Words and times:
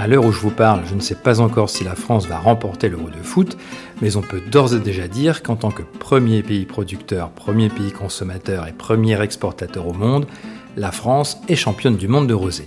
À 0.00 0.06
l'heure 0.06 0.24
où 0.24 0.32
je 0.32 0.40
vous 0.40 0.50
parle, 0.50 0.80
je 0.88 0.94
ne 0.94 1.00
sais 1.00 1.14
pas 1.14 1.42
encore 1.42 1.68
si 1.68 1.84
la 1.84 1.94
France 1.94 2.26
va 2.26 2.38
remporter 2.38 2.88
l'Euro 2.88 3.10
de 3.10 3.22
foot, 3.22 3.58
mais 4.00 4.16
on 4.16 4.22
peut 4.22 4.40
d'ores 4.40 4.74
et 4.74 4.78
déjà 4.78 5.08
dire 5.08 5.42
qu'en 5.42 5.56
tant 5.56 5.70
que 5.70 5.82
premier 5.82 6.42
pays 6.42 6.64
producteur, 6.64 7.28
premier 7.28 7.68
pays 7.68 7.92
consommateur 7.92 8.66
et 8.66 8.72
premier 8.72 9.20
exportateur 9.20 9.86
au 9.86 9.92
monde, 9.92 10.26
la 10.78 10.90
France 10.90 11.36
est 11.48 11.54
championne 11.54 11.96
du 11.96 12.08
monde 12.08 12.28
de 12.28 12.32
rosé. 12.32 12.64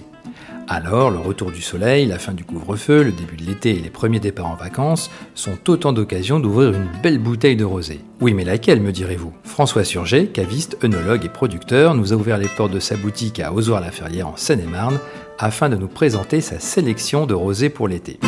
Alors, 0.69 1.11
le 1.11 1.19
retour 1.19 1.51
du 1.51 1.61
soleil, 1.61 2.05
la 2.05 2.19
fin 2.19 2.33
du 2.33 2.45
couvre-feu, 2.45 3.03
le 3.03 3.11
début 3.11 3.35
de 3.35 3.43
l'été 3.43 3.71
et 3.71 3.81
les 3.81 3.89
premiers 3.89 4.21
départs 4.21 4.47
en 4.47 4.55
vacances 4.55 5.11
sont 5.35 5.57
autant 5.67 5.91
d'occasions 5.91 6.39
d'ouvrir 6.39 6.73
une 6.73 6.87
belle 7.01 7.19
bouteille 7.19 7.57
de 7.57 7.65
rosé. 7.65 7.99
Oui, 8.21 8.33
mais 8.33 8.45
laquelle, 8.45 8.81
me 8.81 8.91
direz-vous? 8.93 9.33
François 9.43 9.83
Surget, 9.83 10.27
caviste, 10.27 10.77
œnologue 10.83 11.25
et 11.25 11.29
producteur, 11.29 11.95
nous 11.95 12.13
a 12.13 12.15
ouvert 12.15 12.37
les 12.37 12.47
portes 12.47 12.71
de 12.71 12.79
sa 12.79 12.95
boutique 12.95 13.39
à 13.39 13.53
Ozoir-la-Ferrière 13.53 14.29
en 14.29 14.37
Seine-et-Marne 14.37 14.99
afin 15.37 15.67
de 15.67 15.75
nous 15.75 15.87
présenter 15.87 16.39
sa 16.39 16.59
sélection 16.59 17.25
de 17.25 17.33
rosé 17.33 17.69
pour 17.69 17.89
l'été. 17.89 18.19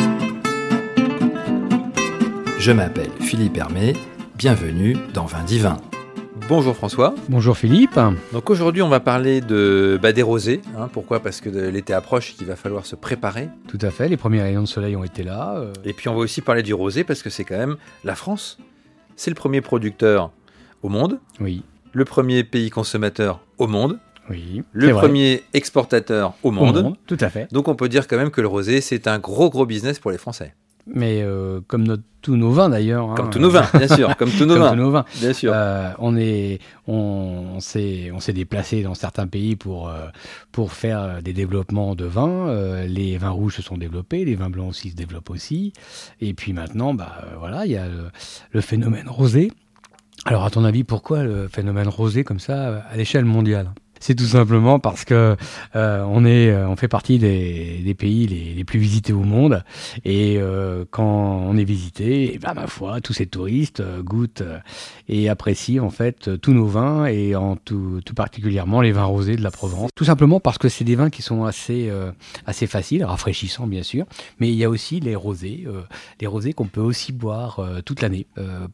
Je 2.58 2.72
m'appelle 2.72 3.10
Philippe 3.20 3.56
Hermé, 3.56 3.94
bienvenue 4.36 4.96
dans 5.14 5.24
Vin 5.24 5.42
Divin. 5.44 5.78
Bonjour 6.48 6.76
François. 6.76 7.12
Bonjour 7.28 7.56
Philippe. 7.56 7.98
Donc 8.32 8.50
aujourd'hui 8.50 8.80
on 8.80 8.88
va 8.88 9.00
parler 9.00 9.40
de 9.40 9.98
bah, 10.00 10.12
des 10.12 10.22
rosés. 10.22 10.60
Hein. 10.78 10.88
pourquoi? 10.92 11.18
Parce 11.18 11.40
que 11.40 11.48
l'été 11.48 11.92
approche 11.92 12.30
et 12.30 12.34
qu'il 12.34 12.46
va 12.46 12.54
falloir 12.54 12.86
se 12.86 12.94
préparer. 12.94 13.48
Tout 13.66 13.80
à 13.82 13.90
fait, 13.90 14.08
les 14.08 14.16
premiers 14.16 14.42
rayons 14.42 14.62
de 14.62 14.68
soleil 14.68 14.94
ont 14.94 15.02
été 15.02 15.24
là. 15.24 15.56
Euh. 15.56 15.72
Et 15.84 15.92
puis 15.92 16.08
on 16.08 16.14
va 16.14 16.20
aussi 16.20 16.42
parler 16.42 16.62
du 16.62 16.72
rosé 16.72 17.02
parce 17.02 17.24
que 17.24 17.30
c'est 17.30 17.44
quand 17.44 17.56
même 17.56 17.76
la 18.04 18.14
France. 18.14 18.58
C'est 19.16 19.30
le 19.30 19.34
premier 19.34 19.60
producteur 19.60 20.30
au 20.84 20.88
monde. 20.88 21.18
Oui. 21.40 21.64
Le 21.92 22.04
premier 22.04 22.44
pays 22.44 22.70
consommateur 22.70 23.40
au 23.58 23.66
monde. 23.66 23.98
Oui. 24.30 24.62
Le 24.70 24.92
premier 24.92 25.42
exportateur 25.52 26.34
au 26.44 26.52
monde. 26.52 26.76
au 26.76 26.82
monde. 26.82 26.96
Tout 27.08 27.18
à 27.20 27.28
fait. 27.28 27.52
Donc 27.52 27.66
on 27.66 27.74
peut 27.74 27.88
dire 27.88 28.06
quand 28.06 28.18
même 28.18 28.30
que 28.30 28.40
le 28.40 28.48
rosé 28.48 28.80
c'est 28.80 29.08
un 29.08 29.18
gros 29.18 29.50
gros 29.50 29.66
business 29.66 29.98
pour 29.98 30.12
les 30.12 30.18
Français. 30.18 30.54
Mais 30.86 31.20
euh, 31.22 31.60
comme 31.66 31.84
notre, 31.86 32.04
tous 32.22 32.36
nos 32.36 32.50
vins 32.50 32.68
d'ailleurs. 32.68 33.14
Comme 33.14 33.26
hein, 33.26 33.30
tous 33.30 33.38
nos 33.38 33.50
vins, 33.50 33.66
bien 33.74 33.88
sûr. 33.88 34.16
Comme 34.16 34.30
tous 34.30 34.44
nos 34.44 34.56
vins. 34.58 34.76
nos 34.76 34.90
vins. 34.90 35.04
Bien 35.20 35.32
sûr. 35.32 35.52
Euh, 35.54 35.90
on 35.98 36.16
est, 36.16 36.60
on, 36.86 37.54
on 37.56 37.60
s'est, 37.60 38.10
on 38.12 38.20
s'est 38.20 38.32
déplacé 38.32 38.82
dans 38.82 38.94
certains 38.94 39.26
pays 39.26 39.56
pour 39.56 39.88
euh, 39.88 40.06
pour 40.52 40.72
faire 40.72 41.22
des 41.22 41.32
développements 41.32 41.94
de 41.94 42.04
vins. 42.04 42.52
les 42.86 43.18
vins 43.18 43.30
rouges 43.30 43.56
se 43.56 43.62
sont 43.62 43.76
développés, 43.76 44.24
les 44.24 44.36
vins 44.36 44.50
blancs 44.50 44.70
aussi 44.70 44.90
se 44.90 44.96
développent 44.96 45.30
aussi. 45.30 45.72
Et 46.20 46.34
puis 46.34 46.52
maintenant, 46.52 46.94
bah 46.94 47.24
voilà, 47.38 47.66
il 47.66 47.72
y 47.72 47.76
a 47.76 47.88
le, 47.88 48.10
le, 48.52 48.60
phénomène 48.60 49.08
rosé. 49.08 49.52
Alors 50.24 50.44
à 50.44 50.50
ton 50.50 50.64
avis, 50.64 50.84
pourquoi 50.84 51.24
le 51.24 51.48
phénomène 51.48 51.88
rosé 51.88 52.24
comme 52.24 52.40
ça 52.40 52.84
à 52.90 52.96
l'échelle 52.96 53.24
mondiale? 53.24 53.70
C'est 54.00 54.14
tout 54.14 54.24
simplement 54.24 54.78
parce 54.78 55.04
que 55.04 55.36
euh, 55.74 56.04
on 56.08 56.24
est, 56.24 56.50
euh, 56.50 56.68
on 56.68 56.76
fait 56.76 56.88
partie 56.88 57.18
des, 57.18 57.94
pays 57.98 58.26
les, 58.26 58.64
plus 58.64 58.78
visités 58.78 59.12
au 59.12 59.22
monde, 59.22 59.62
et 60.04 60.36
euh, 60.38 60.84
quand 60.90 61.04
on 61.04 61.56
est 61.56 61.64
visité, 61.64 62.32
eh 62.34 62.38
ben, 62.38 62.52
ma 62.54 62.66
foi, 62.66 63.00
tous 63.00 63.12
ces 63.12 63.26
touristes 63.26 63.82
goûtent 64.02 64.42
et 65.08 65.28
apprécient 65.28 65.84
en 65.84 65.90
fait 65.90 66.40
tous 66.40 66.52
nos 66.52 66.66
vins 66.66 67.06
et 67.06 67.36
en 67.36 67.56
tout, 67.56 68.00
tout 68.04 68.14
particulièrement 68.14 68.80
les 68.80 68.92
vins 68.92 69.04
rosés 69.04 69.36
de 69.36 69.42
la 69.42 69.50
Provence. 69.50 69.90
Tout 69.94 70.04
simplement 70.04 70.40
parce 70.40 70.58
que 70.58 70.68
c'est 70.68 70.84
des 70.84 70.96
vins 70.96 71.10
qui 71.10 71.22
sont 71.22 71.44
assez, 71.44 71.90
assez 72.44 72.66
faciles, 72.66 73.04
rafraîchissants 73.04 73.66
bien 73.66 73.82
sûr, 73.82 74.04
mais 74.40 74.48
il 74.48 74.54
y 74.56 74.64
a 74.64 74.70
aussi 74.70 75.00
les 75.00 75.14
rosés, 75.14 75.66
les 76.20 76.26
rosés 76.26 76.52
qu'on 76.52 76.66
peut 76.66 76.80
aussi 76.80 77.12
boire 77.12 77.60
toute 77.84 78.02
l'année. 78.02 78.26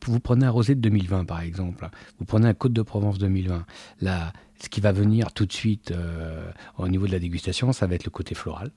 vous 0.07 0.21
prenez 0.21 0.47
un 0.47 0.51
rosé 0.51 0.75
de 0.75 0.81
2020 0.81 1.25
par 1.25 1.43
exemple, 1.43 1.89
vous 2.19 2.25
prenez 2.25 2.49
un 2.49 2.55
Côte 2.55 2.73
de 2.73 2.83
Provence 2.83 3.19
2020, 3.19 3.65
la 4.01 4.33
ce 4.63 4.69
qui 4.69 4.81
va 4.81 4.93
venir 4.93 5.33
tout 5.33 5.45
de 5.45 5.53
suite 5.53 5.91
euh, 5.91 6.49
au 6.79 6.89
niveau 6.89 7.07
de 7.07 7.13
la 7.13 7.19
dégustation, 7.19 7.73
ça 7.73 7.87
va 7.89 7.97
être 7.97 8.05
le 8.05 8.11
côté 8.11 8.35
floral, 8.37 8.71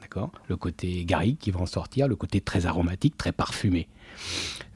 d'accord? 0.00 0.30
Le 0.48 0.56
côté 0.56 1.04
garrigue 1.04 1.36
qui 1.38 1.50
va 1.50 1.60
en 1.60 1.66
sortir, 1.66 2.06
le 2.06 2.14
côté 2.14 2.40
très 2.40 2.66
aromatique, 2.66 3.16
très 3.16 3.32
parfumé. 3.32 3.88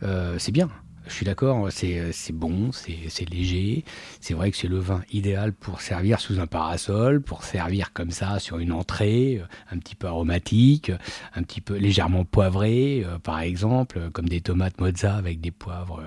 Euh, 0.02 0.36
c'est 0.40 0.50
bien, 0.50 0.68
je 1.06 1.12
suis 1.12 1.24
d'accord, 1.24 1.68
c'est 1.70 2.32
bon, 2.32 2.72
c'est 2.72 3.30
léger. 3.30 3.84
C'est 4.20 4.34
vrai 4.34 4.50
que 4.50 4.56
c'est 4.56 4.66
le 4.66 4.78
vin 4.78 5.02
idéal 5.12 5.52
pour 5.52 5.80
servir 5.80 6.18
sous 6.18 6.40
un 6.40 6.48
parasol, 6.48 7.22
pour 7.22 7.44
servir 7.44 7.92
comme 7.92 8.10
ça 8.10 8.40
sur 8.40 8.58
une 8.58 8.72
entrée, 8.72 9.38
euh, 9.40 9.46
un 9.70 9.78
petit 9.78 9.94
peu 9.94 10.08
aromatique, 10.08 10.90
un 11.36 11.44
petit 11.44 11.60
peu 11.60 11.76
légèrement 11.76 12.24
poivré, 12.24 13.06
par 13.22 13.38
exemple, 13.38 14.10
comme 14.12 14.28
des 14.28 14.40
tomates 14.40 14.80
mozza 14.80 15.14
avec 15.14 15.40
des 15.40 15.52
poivres 15.52 16.02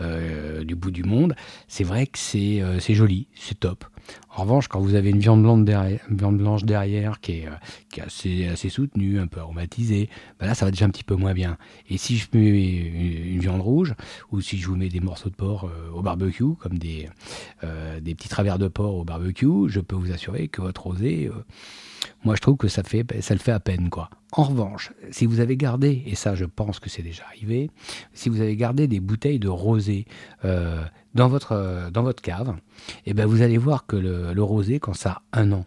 du 0.00 0.74
bout 0.74 0.90
du 0.90 1.04
monde. 1.04 1.34
C'est 1.68 1.84
vrai 1.84 2.06
que 2.06 2.18
c'est 2.18 2.94
joli, 2.94 3.28
c'est 3.34 3.58
top. 3.60 3.84
En 4.36 4.42
revanche, 4.42 4.66
quand 4.68 4.80
vous 4.80 4.94
avez 4.94 5.10
une 5.10 5.20
viande 5.20 5.42
blanche 5.42 5.64
derrière, 5.64 6.00
viande 6.10 6.38
blanche 6.38 6.64
derrière 6.64 7.20
qui 7.20 7.32
est, 7.32 7.46
euh, 7.46 8.04
assez, 8.04 8.48
assez, 8.48 8.68
soutenue, 8.68 9.20
un 9.20 9.28
peu 9.28 9.40
aromatisée, 9.40 10.08
ben 10.40 10.46
là, 10.46 10.54
ça 10.54 10.64
va 10.64 10.72
déjà 10.72 10.86
un 10.86 10.90
petit 10.90 11.04
peu 11.04 11.14
moins 11.14 11.34
bien. 11.34 11.56
Et 11.88 11.98
si 11.98 12.16
je 12.16 12.26
mets 12.32 12.48
une, 12.48 13.38
viande 13.38 13.60
rouge, 13.60 13.94
ou 14.32 14.40
si 14.40 14.58
je 14.58 14.66
vous 14.66 14.76
mets 14.76 14.88
des 14.88 15.00
morceaux 15.00 15.30
de 15.30 15.34
porc 15.34 15.64
euh, 15.64 15.90
au 15.92 16.02
barbecue, 16.02 16.54
comme 16.58 16.78
des, 16.78 17.08
euh, 17.62 18.00
des 18.00 18.14
petits 18.14 18.28
travers 18.28 18.58
de 18.58 18.66
porc 18.66 18.96
au 18.96 19.04
barbecue, 19.04 19.68
je 19.68 19.80
peux 19.80 19.96
vous 19.96 20.10
assurer 20.10 20.48
que 20.48 20.60
votre 20.60 20.82
rosé, 20.82 21.30
moi, 22.24 22.34
je 22.36 22.40
trouve 22.40 22.56
que 22.56 22.68
ça, 22.68 22.82
fait, 22.82 23.04
ça 23.20 23.34
le 23.34 23.40
fait 23.40 23.52
à 23.52 23.60
peine, 23.60 23.90
quoi. 23.90 24.10
En 24.32 24.44
revanche, 24.44 24.92
si 25.10 25.26
vous 25.26 25.38
avez 25.38 25.56
gardé, 25.56 26.02
et 26.06 26.16
ça 26.16 26.34
je 26.34 26.44
pense 26.44 26.80
que 26.80 26.90
c'est 26.90 27.02
déjà 27.02 27.22
arrivé, 27.24 27.70
si 28.14 28.28
vous 28.28 28.40
avez 28.40 28.56
gardé 28.56 28.88
des 28.88 28.98
bouteilles 28.98 29.38
de 29.38 29.48
rosé 29.48 30.06
dans 31.14 31.28
votre, 31.28 31.52
euh, 31.52 31.90
dans 31.90 32.02
votre 32.02 32.22
cave, 32.22 32.56
et 33.06 33.10
eh 33.10 33.14
ben 33.14 33.26
vous 33.26 33.42
allez 33.42 33.58
voir 33.58 33.86
que 33.86 33.96
le, 33.96 34.42
rosé, 34.42 34.80
quand 34.80 34.94
ça 34.94 35.22
a 35.32 35.40
un 35.40 35.52
an, 35.52 35.64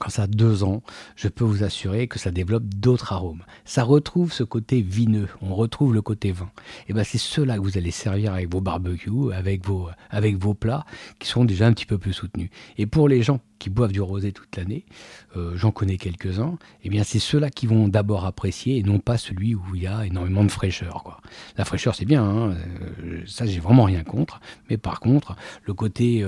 quand 0.00 0.10
ça 0.10 0.22
a 0.22 0.26
deux 0.26 0.64
ans, 0.64 0.82
je 1.14 1.28
peux 1.28 1.44
vous 1.44 1.62
assurer 1.62 2.08
que 2.08 2.18
ça 2.18 2.32
développe 2.32 2.64
d'autres 2.64 3.12
arômes. 3.12 3.44
Ça 3.64 3.84
retrouve 3.84 4.32
ce 4.32 4.42
côté 4.42 4.82
vineux, 4.82 5.28
on 5.40 5.54
retrouve 5.54 5.94
le 5.94 6.02
côté 6.02 6.32
vin. 6.32 6.50
Et 6.88 6.92
ben 6.92 7.04
c'est 7.04 7.18
cela 7.18 7.56
que 7.56 7.62
vous 7.62 7.78
allez 7.78 7.92
servir 7.92 8.32
avec 8.32 8.50
vos 8.52 8.60
barbecues, 8.60 9.32
avec 9.32 9.64
vos, 9.64 9.88
avec 10.10 10.36
vos 10.36 10.54
plats, 10.54 10.84
qui 11.20 11.28
sont 11.28 11.44
déjà 11.44 11.68
un 11.68 11.72
petit 11.72 11.86
peu 11.86 11.98
plus 11.98 12.12
soutenus. 12.12 12.50
Et 12.76 12.86
pour 12.86 13.08
les 13.08 13.22
gens 13.22 13.38
qui 13.64 13.70
boivent 13.70 13.92
du 13.92 14.02
rosé 14.02 14.30
toute 14.32 14.54
l'année, 14.58 14.84
euh, 15.38 15.56
j'en 15.56 15.70
connais 15.70 15.96
quelques-uns, 15.96 16.58
eh 16.82 16.90
bien 16.90 17.02
c'est 17.02 17.18
ceux-là 17.18 17.48
qui 17.48 17.66
vont 17.66 17.88
d'abord 17.88 18.26
apprécier 18.26 18.76
et 18.76 18.82
non 18.82 18.98
pas 18.98 19.16
celui 19.16 19.54
où 19.54 19.62
il 19.74 19.84
y 19.84 19.86
a 19.86 20.04
énormément 20.04 20.44
de 20.44 20.50
fraîcheur. 20.50 21.22
La 21.56 21.64
fraîcheur 21.64 21.94
c'est 21.94 22.04
bien, 22.04 22.22
hein, 22.22 22.54
euh, 23.02 23.22
ça 23.24 23.46
j'ai 23.46 23.60
vraiment 23.60 23.84
rien 23.84 24.04
contre, 24.04 24.38
mais 24.68 24.76
par 24.76 25.00
contre 25.00 25.34
le 25.62 25.72
côté 25.72 26.26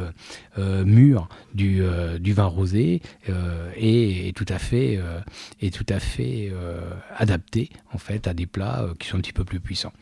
euh, 0.56 0.84
mûr 0.86 1.28
du, 1.52 1.82
du, 2.20 2.32
vin 2.32 2.46
rosé 2.46 3.02
est, 3.28 4.28
est, 4.28 4.34
tout 4.34 4.46
à 4.48 4.58
fait, 4.58 4.98
est 5.60 5.74
tout 5.74 5.86
à 5.90 6.00
fait 6.00 6.50
adapté 7.18 7.68
en 7.92 7.98
fait 7.98 8.26
à 8.26 8.32
des 8.32 8.46
plats 8.46 8.88
qui 8.98 9.08
sont 9.08 9.18
un 9.18 9.20
petit 9.20 9.34
peu 9.34 9.44
plus 9.44 9.60
puissants. 9.60 9.92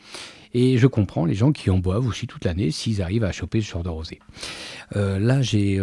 Et 0.57 0.77
je 0.77 0.87
comprends 0.87 1.25
les 1.25 1.35
gens 1.35 1.51
qui 1.51 1.69
en 1.69 1.79
boivent 1.79 2.07
aussi 2.07 2.27
toute 2.27 2.45
l'année 2.45 2.71
s'ils 2.71 3.01
arrivent 3.01 3.25
à 3.25 3.31
choper 3.33 3.59
ce 3.59 3.69
genre 3.69 3.83
de 3.83 3.89
rosé. 3.89 4.19
là, 4.93 5.41
j'ai 5.41 5.81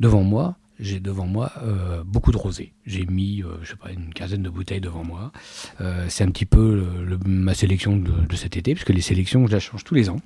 devant 0.00 0.22
moi 0.22 0.56
j'ai 0.80 0.98
devant 0.98 1.26
moi 1.26 1.52
euh, 1.62 2.02
beaucoup 2.04 2.32
de 2.32 2.36
rosé. 2.36 2.72
J'ai 2.86 3.04
mis, 3.06 3.42
euh, 3.42 3.48
je 3.62 3.70
sais 3.70 3.76
pas, 3.76 3.90
une 3.90 4.12
quinzaine 4.12 4.42
de 4.42 4.48
bouteilles 4.48 4.80
devant 4.80 5.04
moi. 5.04 5.30
Euh, 5.80 6.06
c'est 6.08 6.24
un 6.24 6.30
petit 6.30 6.46
peu 6.46 6.86
ma 7.26 7.54
sélection 7.54 7.96
de, 7.96 8.36
cet 8.36 8.56
été, 8.56 8.74
puisque 8.74 8.90
les 8.90 9.02
sélections, 9.02 9.46
je 9.46 9.52
la 9.52 9.60
change 9.60 9.84
tous 9.84 9.94
les 9.94 10.08
ans. 10.08 10.16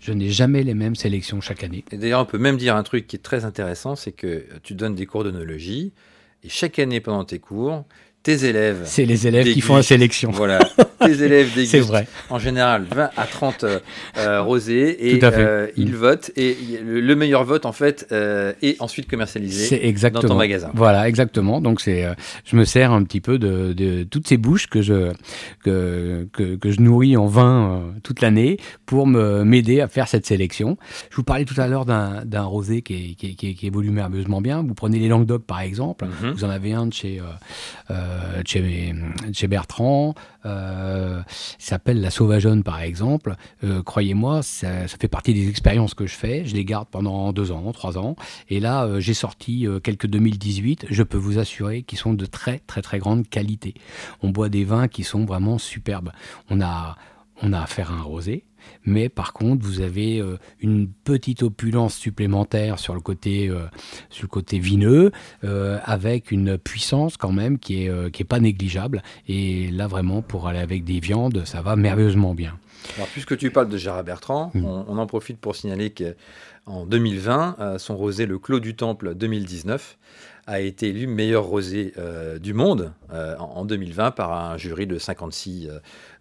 Je 0.00 0.12
n'ai 0.12 0.28
jamais 0.28 0.62
les 0.62 0.74
mêmes 0.74 0.94
sélections 0.94 1.40
chaque 1.40 1.64
année. 1.64 1.84
Et 1.90 1.96
d'ailleurs, 1.96 2.20
on 2.20 2.26
peut 2.26 2.38
même 2.38 2.58
dire 2.58 2.76
un 2.76 2.82
truc 2.82 3.06
qui 3.06 3.16
est 3.16 3.20
très 3.20 3.44
intéressant, 3.44 3.96
c'est 3.96 4.12
que 4.12 4.46
tu 4.62 4.74
donnes 4.74 4.94
des 4.94 5.06
cours 5.06 5.24
d'onologie, 5.24 5.92
et 6.44 6.48
chaque 6.48 6.78
année 6.78 7.00
pendant 7.00 7.24
tes 7.24 7.38
cours, 7.38 7.84
tes 8.22 8.44
élèves. 8.44 8.82
C'est 8.84 9.04
les 9.04 9.26
élèves 9.26 9.52
qui 9.52 9.60
font 9.60 9.76
la 9.76 9.82
sélection. 9.82 10.30
Voilà, 10.30 10.60
tes 11.00 11.22
élèves 11.24 11.54
dégustent. 11.54 11.72
C'est 11.72 11.80
vrai. 11.80 12.06
En 12.30 12.38
général, 12.38 12.86
20 12.88 13.10
à 13.16 13.26
30 13.26 13.64
euh, 13.64 13.80
euh, 14.18 14.42
rosés 14.42 15.12
et 15.12 15.20
euh, 15.24 15.66
ils 15.76 15.90
mm. 15.90 15.96
votent. 15.96 16.30
Et 16.36 16.56
le, 16.84 17.16
meilleur 17.16 17.44
vote, 17.44 17.66
en 17.66 17.72
fait, 17.72 18.06
est 18.62 18.80
ensuite 18.80 19.08
commercialisé 19.08 19.92
dans 20.12 20.20
ton 20.20 20.34
magasin. 20.36 20.70
Voilà, 20.74 21.08
exactement. 21.08 21.60
Donc, 21.60 21.80
c'est, 21.80 22.06
je 22.44 22.56
me 22.56 22.64
sers 22.64 22.92
un 22.92 23.02
petit 23.02 23.20
peu 23.20 23.38
de, 23.38 23.72
de, 23.72 24.04
toutes 24.04 24.28
ces 24.28 24.36
bouches 24.36 24.68
que 24.68 24.82
je, 24.82 25.12
que, 25.64 26.28
que, 26.32 26.54
que 26.56 26.70
je 26.70 26.80
nourris 26.80 27.16
en 27.16 27.26
vin 27.26 27.82
toute 28.02 28.20
l'année 28.20 28.58
pour 28.86 29.06
me, 29.06 29.44
m'aider 29.44 29.80
à 29.80 29.88
faire 29.88 30.06
cette 30.06 30.26
sélection. 30.26 30.76
Je 31.10 31.16
vous 31.16 31.24
parlais 31.24 31.44
tout 31.44 31.60
à 31.60 31.66
l'heure 31.66 31.84
d'un, 31.84 32.24
d'un 32.24 32.42
rosé 32.42 32.82
qui, 32.82 33.16
qui, 33.16 33.34
qui, 33.36 33.54
qui 33.54 33.66
évolue 33.66 33.90
merveilleusement 33.90 34.40
bien. 34.40 34.62
Vous 34.62 34.74
prenez 34.74 34.98
les 34.98 35.08
Languedoc, 35.08 35.44
par 35.44 35.60
exemple. 35.60 36.06
Mm-hmm. 36.06 36.32
Vous 36.32 36.44
en 36.44 36.50
avez 36.50 36.72
un 36.72 36.86
de 36.86 36.92
chez 36.92 37.20
euh, 38.12 38.42
chez, 39.32 39.46
Bertrand, 39.48 40.14
euh, 40.46 41.22
s'appelle 41.58 42.00
La 42.00 42.10
Sauvageonne 42.10 42.62
par 42.62 42.80
exemple. 42.80 43.36
Euh, 43.64 43.82
croyez-moi, 43.82 44.42
ça, 44.42 44.88
ça, 44.88 44.96
fait 44.98 45.08
partie 45.08 45.34
des 45.34 45.48
expériences 45.48 45.94
que 45.94 46.06
je 46.06 46.14
fais. 46.14 46.44
Je 46.44 46.54
les 46.54 46.64
garde 46.64 46.88
pendant 46.90 47.32
deux 47.32 47.52
ans, 47.52 47.72
trois 47.72 47.98
ans. 47.98 48.16
Et 48.48 48.60
là, 48.60 49.00
j'ai 49.00 49.14
sorti 49.14 49.66
quelques 49.82 50.06
2018. 50.06 50.86
Je 50.90 51.02
peux 51.02 51.18
vous 51.18 51.38
assurer 51.38 51.82
qu'ils 51.82 51.98
sont 51.98 52.14
de 52.14 52.26
très 52.26 52.60
très 52.60 52.82
très 52.82 52.98
grande 52.98 53.28
qualité. 53.28 53.74
On 54.22 54.30
boit 54.30 54.48
des 54.48 54.64
vins 54.64 54.88
qui 54.88 55.04
sont 55.04 55.24
vraiment 55.24 55.58
superbes. 55.58 56.12
On 56.50 56.60
a 56.60 56.96
on 57.40 57.52
a 57.52 57.60
affaire 57.60 57.90
à 57.90 57.94
un 57.94 58.02
rosé, 58.02 58.44
mais 58.84 59.08
par 59.08 59.32
contre, 59.32 59.64
vous 59.64 59.80
avez 59.80 60.20
euh, 60.20 60.38
une 60.60 60.88
petite 60.88 61.42
opulence 61.42 61.94
supplémentaire 61.94 62.78
sur 62.78 62.94
le 62.94 63.00
côté, 63.00 63.48
euh, 63.48 63.64
sur 64.10 64.24
le 64.24 64.28
côté 64.28 64.58
vineux, 64.58 65.12
euh, 65.44 65.78
avec 65.84 66.30
une 66.30 66.58
puissance 66.58 67.16
quand 67.16 67.32
même 67.32 67.58
qui 67.58 67.84
est, 67.84 68.10
qui 68.12 68.22
est 68.22 68.26
pas 68.26 68.40
négligeable. 68.40 69.02
Et 69.28 69.70
là, 69.70 69.86
vraiment, 69.86 70.22
pour 70.22 70.48
aller 70.48 70.58
avec 70.58 70.84
des 70.84 71.00
viandes, 71.00 71.44
ça 71.44 71.62
va 71.62 71.76
merveilleusement 71.76 72.34
bien. 72.34 72.58
Alors, 72.96 73.08
puisque 73.08 73.36
tu 73.36 73.50
parles 73.50 73.68
de 73.68 73.76
Gérard 73.76 74.02
Bertrand, 74.02 74.50
mm. 74.54 74.64
on, 74.64 74.98
en 74.98 75.06
profite 75.06 75.38
pour 75.38 75.54
signaler 75.54 75.92
qu'en 75.92 76.84
2020, 76.86 77.78
son 77.78 77.96
rosé 77.96 78.26
Le 78.26 78.38
Clos 78.38 78.60
du 78.60 78.74
Temple 78.74 79.14
2019 79.14 79.98
a 80.52 80.60
été 80.60 80.88
élu 80.88 81.06
meilleur 81.06 81.44
rosé 81.44 81.94
euh, 81.98 82.38
du 82.38 82.52
monde 82.52 82.92
euh, 83.12 83.36
en, 83.38 83.64
2020 83.64 84.10
par 84.10 84.32
un 84.32 84.58
jury 84.58 84.86
de 84.86 84.98
56 84.98 85.70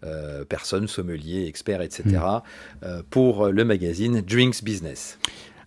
euh, 0.03 0.45
personnes, 0.45 0.87
sommeliers, 0.87 1.45
experts, 1.47 1.81
etc., 1.81 2.03
mm. 2.81 2.87
pour 3.09 3.47
le 3.47 3.65
magazine 3.65 4.21
Drinks 4.21 4.63
Business. 4.63 5.19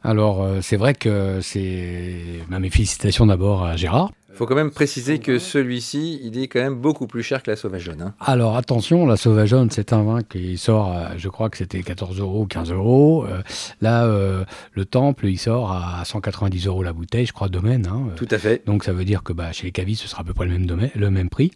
Alors, 0.02 0.46
c'est 0.60 0.76
vrai 0.76 0.94
que 0.94 1.40
c'est. 1.40 2.20
Mes 2.50 2.70
félicitations 2.70 3.26
d'abord 3.26 3.64
à 3.64 3.76
Gérard. 3.76 4.10
Il 4.34 4.36
faut 4.36 4.46
quand 4.46 4.56
même 4.56 4.72
préciser 4.72 5.20
que 5.20 5.38
celui-ci, 5.38 6.18
il 6.24 6.36
est 6.40 6.48
quand 6.48 6.58
même 6.58 6.74
beaucoup 6.74 7.06
plus 7.06 7.22
cher 7.22 7.40
que 7.40 7.52
la 7.52 7.56
Sauvageonne. 7.56 8.02
Hein. 8.02 8.14
Alors 8.18 8.56
attention, 8.56 9.06
la 9.06 9.16
Sauvageonne, 9.16 9.70
c'est 9.70 9.92
un 9.92 10.02
vin 10.02 10.22
qui 10.24 10.58
sort, 10.58 10.92
je 11.16 11.28
crois 11.28 11.50
que 11.50 11.56
c'était 11.56 11.80
14 11.84 12.18
euros, 12.18 12.44
15 12.44 12.72
euros. 12.72 13.24
Euh, 13.26 13.42
là, 13.80 14.06
euh, 14.06 14.44
le 14.72 14.86
Temple, 14.86 15.28
il 15.28 15.38
sort 15.38 15.70
à 15.70 16.04
190 16.04 16.66
euros 16.66 16.82
la 16.82 16.92
bouteille, 16.92 17.26
je 17.26 17.32
crois, 17.32 17.48
domaine. 17.48 17.86
Hein. 17.86 18.08
Tout 18.16 18.26
à 18.28 18.38
fait. 18.38 18.66
Donc 18.66 18.82
ça 18.82 18.92
veut 18.92 19.04
dire 19.04 19.22
que 19.22 19.32
bah, 19.32 19.52
chez 19.52 19.66
les 19.66 19.72
cavistes, 19.72 20.02
ce 20.02 20.08
sera 20.08 20.22
à 20.22 20.24
peu 20.24 20.34
près 20.34 20.46
le 20.46 20.50
même, 20.50 20.66
domaine, 20.66 20.90
le 20.96 21.10
même 21.12 21.28
prix. 21.28 21.52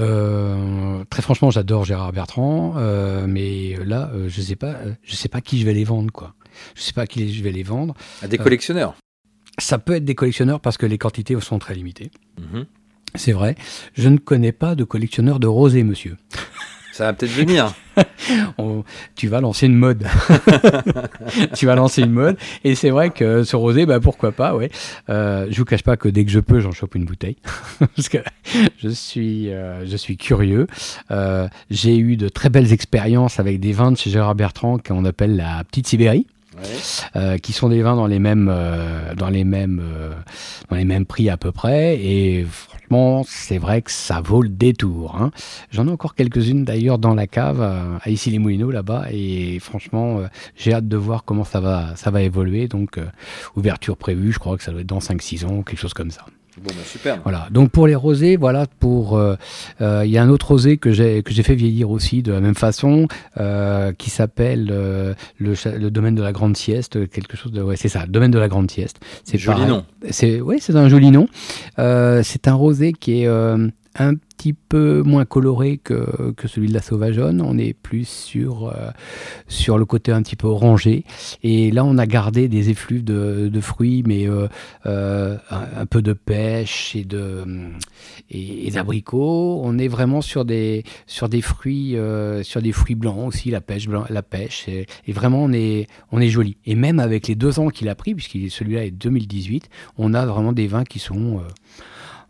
Euh, 0.00 1.04
très 1.10 1.22
franchement, 1.22 1.52
j'adore 1.52 1.84
Gérard 1.84 2.10
Bertrand, 2.10 2.74
mais 3.28 3.76
là, 3.84 4.10
je 4.26 4.40
sais 4.40 4.56
pas, 4.56 4.74
je 5.04 5.14
sais 5.14 5.28
pas 5.28 5.40
qui 5.40 5.60
je 5.60 5.64
vais 5.64 5.74
les 5.74 5.84
vendre, 5.84 6.10
quoi. 6.10 6.34
Je 6.74 6.82
sais 6.82 6.92
pas 6.92 7.02
à 7.02 7.06
qui 7.06 7.32
je 7.32 7.44
vais 7.44 7.52
les 7.52 7.62
vendre. 7.62 7.94
À 8.20 8.26
des 8.26 8.36
collectionneurs. 8.36 8.96
Ça 9.58 9.78
peut 9.78 9.94
être 9.94 10.04
des 10.04 10.14
collectionneurs 10.14 10.60
parce 10.60 10.76
que 10.76 10.86
les 10.86 10.98
quantités 10.98 11.38
sont 11.40 11.58
très 11.58 11.74
limitées. 11.74 12.10
Mhm. 12.38 12.66
C'est 13.14 13.32
vrai. 13.32 13.54
Je 13.94 14.08
ne 14.08 14.18
connais 14.18 14.52
pas 14.52 14.74
de 14.74 14.84
collectionneur 14.84 15.40
de 15.40 15.46
rosé, 15.46 15.82
monsieur. 15.82 16.16
Ça 16.96 17.04
va 17.04 17.12
peut-être 17.12 17.32
venir. 17.32 17.74
tu 19.16 19.28
vas 19.28 19.42
lancer 19.42 19.66
une 19.66 19.74
mode. 19.74 20.06
tu 21.54 21.66
vas 21.66 21.74
lancer 21.74 22.00
une 22.00 22.10
mode. 22.10 22.38
Et 22.64 22.74
c'est 22.74 22.88
vrai 22.88 23.10
que 23.10 23.44
ce 23.44 23.54
rosé, 23.54 23.84
bah, 23.84 24.00
pourquoi 24.00 24.32
pas, 24.32 24.56
ouais. 24.56 24.70
Euh, 25.10 25.46
je 25.50 25.58
vous 25.58 25.66
cache 25.66 25.82
pas 25.82 25.98
que 25.98 26.08
dès 26.08 26.24
que 26.24 26.30
je 26.30 26.40
peux, 26.40 26.58
j'en 26.60 26.72
chope 26.72 26.94
une 26.94 27.04
bouteille. 27.04 27.36
Parce 27.96 28.08
que 28.08 28.18
je 28.78 28.88
suis, 28.88 29.50
euh, 29.50 29.84
je 29.84 29.94
suis 29.94 30.16
curieux. 30.16 30.68
Euh, 31.10 31.48
j'ai 31.68 31.98
eu 31.98 32.16
de 32.16 32.30
très 32.30 32.48
belles 32.48 32.72
expériences 32.72 33.40
avec 33.40 33.60
des 33.60 33.72
vins 33.72 33.92
de 33.92 33.98
chez 33.98 34.08
Gérard 34.08 34.34
Bertrand 34.34 34.78
qu'on 34.78 35.04
appelle 35.04 35.36
la 35.36 35.64
Petite 35.64 35.86
Sibérie. 35.88 36.26
Euh, 37.14 37.38
qui 37.38 37.52
sont 37.52 37.68
des 37.68 37.82
vins 37.82 37.96
dans 37.96 38.06
les 38.06 38.18
mêmes, 38.18 38.50
euh, 38.50 39.14
dans 39.14 39.28
les 39.28 39.44
mêmes, 39.44 39.80
euh, 39.82 40.12
dans 40.70 40.76
les 40.76 40.84
mêmes 40.84 41.06
prix 41.06 41.28
à 41.28 41.36
peu 41.36 41.52
près. 41.52 41.96
Et 41.96 42.44
franchement, 42.44 43.24
c'est 43.26 43.58
vrai 43.58 43.82
que 43.82 43.90
ça 43.90 44.20
vaut 44.20 44.42
le 44.42 44.48
détour. 44.48 45.16
Hein. 45.16 45.30
J'en 45.70 45.86
ai 45.86 45.90
encore 45.90 46.14
quelques-unes 46.14 46.64
d'ailleurs 46.64 46.98
dans 46.98 47.14
la 47.14 47.26
cave 47.26 47.60
à 47.60 48.08
ici 48.10 48.30
les 48.30 48.38
Moulineaux 48.38 48.70
là-bas. 48.70 49.06
Et 49.10 49.58
franchement, 49.58 50.20
j'ai 50.56 50.72
hâte 50.72 50.88
de 50.88 50.96
voir 50.96 51.24
comment 51.24 51.44
ça 51.44 51.60
va, 51.60 51.94
ça 51.96 52.10
va 52.10 52.22
évoluer. 52.22 52.68
Donc, 52.68 52.98
ouverture 53.56 53.96
prévue, 53.96 54.32
je 54.32 54.38
crois 54.38 54.56
que 54.56 54.62
ça 54.62 54.72
doit 54.72 54.80
être 54.80 54.86
dans 54.86 55.00
5-6 55.00 55.44
ans, 55.44 55.62
quelque 55.62 55.78
chose 55.78 55.94
comme 55.94 56.10
ça. 56.10 56.26
Bon, 56.58 56.70
bah, 56.74 56.82
super. 56.84 57.20
Voilà. 57.22 57.48
Donc 57.50 57.70
pour 57.70 57.86
les 57.86 57.94
rosés, 57.94 58.36
voilà. 58.36 58.66
Pour 58.80 59.18
euh, 59.18 59.36
euh, 59.80 60.02
il 60.06 60.10
y 60.10 60.16
a 60.16 60.22
un 60.22 60.30
autre 60.30 60.48
rosé 60.48 60.78
que 60.78 60.90
j'ai 60.90 61.22
que 61.22 61.32
j'ai 61.32 61.42
fait 61.42 61.54
vieillir 61.54 61.90
aussi 61.90 62.22
de 62.22 62.32
la 62.32 62.40
même 62.40 62.54
façon, 62.54 63.08
euh, 63.38 63.92
qui 63.92 64.08
s'appelle 64.08 64.66
le, 65.38 65.54
le, 65.54 65.90
domaine 65.90 66.14
de 66.14 66.22
la 66.22 66.32
grande 66.32 66.56
sieste, 66.56 67.10
quelque 67.10 67.36
chose 67.36 67.52
de 67.52 67.62
ouais 67.62 67.76
c'est 67.76 67.88
ça, 67.88 68.06
le 68.06 68.12
domaine 68.12 68.30
de 68.30 68.38
la 68.38 68.48
grande 68.48 68.70
sieste. 68.70 69.00
C'est 69.24 69.38
joli 69.38 69.66
nom. 69.66 69.84
C'est 70.10 70.40
ouais 70.40 70.58
c'est 70.60 70.76
un 70.76 70.88
joli 70.88 71.10
nom. 71.10 71.28
c'est 71.76 72.48
un 72.48 72.54
rosé 72.54 72.92
qui 72.92 73.22
est 73.22 73.26
un 73.26 73.70
petit 74.36 74.52
peu 74.52 75.02
moins 75.02 75.24
coloré 75.24 75.78
que, 75.78 76.32
que, 76.32 76.48
celui 76.48 76.68
de 76.68 76.74
la 76.74 76.82
sauvageonne. 76.82 77.40
On 77.40 77.58
est 77.58 77.72
plus 77.72 78.06
sur, 78.06 78.68
euh, 78.68 78.90
sur 79.48 79.78
le 79.78 79.84
côté 79.84 80.12
un 80.12 80.22
petit 80.22 80.36
peu 80.36 80.46
orangé. 80.46 81.04
Et 81.42 81.70
là, 81.70 81.84
on 81.84 81.98
a 81.98 82.06
gardé 82.06 82.48
des 82.48 82.70
effluves 82.70 83.04
de, 83.04 83.48
de 83.48 83.60
fruits, 83.60 84.02
mais 84.06 84.28
euh, 84.28 84.48
euh, 84.86 85.36
un, 85.50 85.86
peu 85.86 86.02
de 86.02 86.12
pêche 86.12 86.94
et 86.94 87.04
de 87.04 87.44
et, 88.30 88.70
d'abricots. 88.70 89.60
On 89.64 89.78
est 89.78 89.88
vraiment 89.88 90.20
sur 90.20 90.44
des 90.44 90.84
sur 91.06 91.28
des 91.28 91.40
fruits 91.40 91.96
sur 92.42 92.62
des 92.62 92.72
fruits 92.72 92.94
blancs 92.94 93.28
aussi, 93.28 93.50
la 93.50 93.60
pêche 93.60 93.88
la 94.10 94.22
pêche. 94.22 94.68
Et, 94.68 94.86
et, 95.06 95.12
vraiment, 95.12 95.44
on 95.44 95.52
est 95.52 95.86
on 96.12 96.20
est 96.20 96.28
joli. 96.28 96.56
Et 96.66 96.74
même 96.74 97.00
avec 97.00 97.28
les 97.28 97.34
deux 97.34 97.58
ans 97.58 97.68
qu'il 97.68 97.88
a 97.88 97.94
pris, 97.94 98.14
puisqu'il 98.14 98.50
celui-là 98.50 98.84
est 98.84 98.90
2018, 98.90 99.68
on 99.98 100.14
a 100.14 100.26
vraiment 100.26 100.52
des 100.52 100.66
vins 100.66 100.84
qui 100.84 100.98
sont 100.98 101.40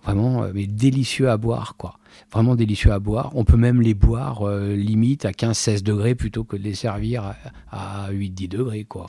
vraiment 0.07 0.45
euh, 0.45 0.53
mais 0.55 0.67
délicieux 0.67 1.29
à 1.29 1.37
boire 1.37 1.75
quoi 1.77 1.99
vraiment 2.33 2.55
délicieux 2.55 2.93
à 2.93 2.99
boire 2.99 3.33
on 3.35 3.45
peut 3.45 3.57
même 3.57 3.83
les 3.83 3.95
boire 3.95 4.49
euh, 4.49 4.75
limite 4.75 5.25
à 5.25 5.33
15-16 5.33 5.83
degrés 5.83 6.15
plutôt 6.15 6.45
que 6.45 6.57
de 6.57 6.63
les 6.63 6.75
servir 6.75 7.35
à, 7.71 8.11
8-10 8.11 8.49
degrés 8.49 8.85
quoi 8.85 9.07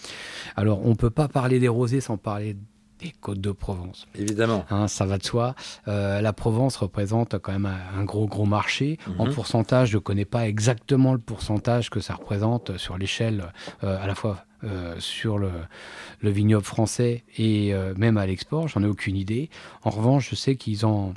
alors 0.55 0.85
on 0.85 0.95
peut 0.95 1.09
pas 1.09 1.27
parler 1.27 1.59
des 1.59 1.67
rosés 1.67 2.01
sans 2.01 2.17
parler 2.17 2.57
des 2.99 3.13
côtes 3.21 3.39
de 3.39 3.51
Provence. 3.51 4.07
Évidemment. 4.15 4.65
Hein, 4.71 4.87
ça 4.87 5.05
va 5.05 5.19
de 5.19 5.23
soi. 5.23 5.53
Euh, 5.87 6.19
la 6.19 6.33
Provence 6.33 6.77
représente 6.77 7.37
quand 7.37 7.51
même 7.51 7.71
un, 7.95 8.03
gros, 8.05 8.25
gros 8.25 8.47
marché. 8.47 8.97
En 9.19 9.27
mhm. 9.27 9.35
pourcentage, 9.35 9.91
je 9.91 9.97
ne 9.97 10.01
connais 10.01 10.25
pas 10.25 10.47
exactement 10.47 11.13
le 11.13 11.19
pourcentage 11.19 11.91
que 11.91 11.99
ça 11.99 12.15
représente 12.15 12.75
sur 12.79 12.97
l'échelle 12.97 13.51
à 13.83 14.07
la 14.07 14.15
fois 14.15 14.46
euh, 14.63 14.95
sur 14.99 15.37
le, 15.37 15.51
vignoble 16.23 16.65
français 16.65 17.23
et 17.37 17.75
euh, 17.75 17.93
même 17.95 18.17
à 18.17 18.25
l'export, 18.25 18.67
j'en 18.67 18.83
ai 18.83 18.87
aucune 18.87 19.15
idée. 19.15 19.49
En 19.83 19.91
revanche, 19.91 20.31
je 20.31 20.35
sais 20.35 20.55
qu'ils 20.55 20.85
en, 20.85 21.13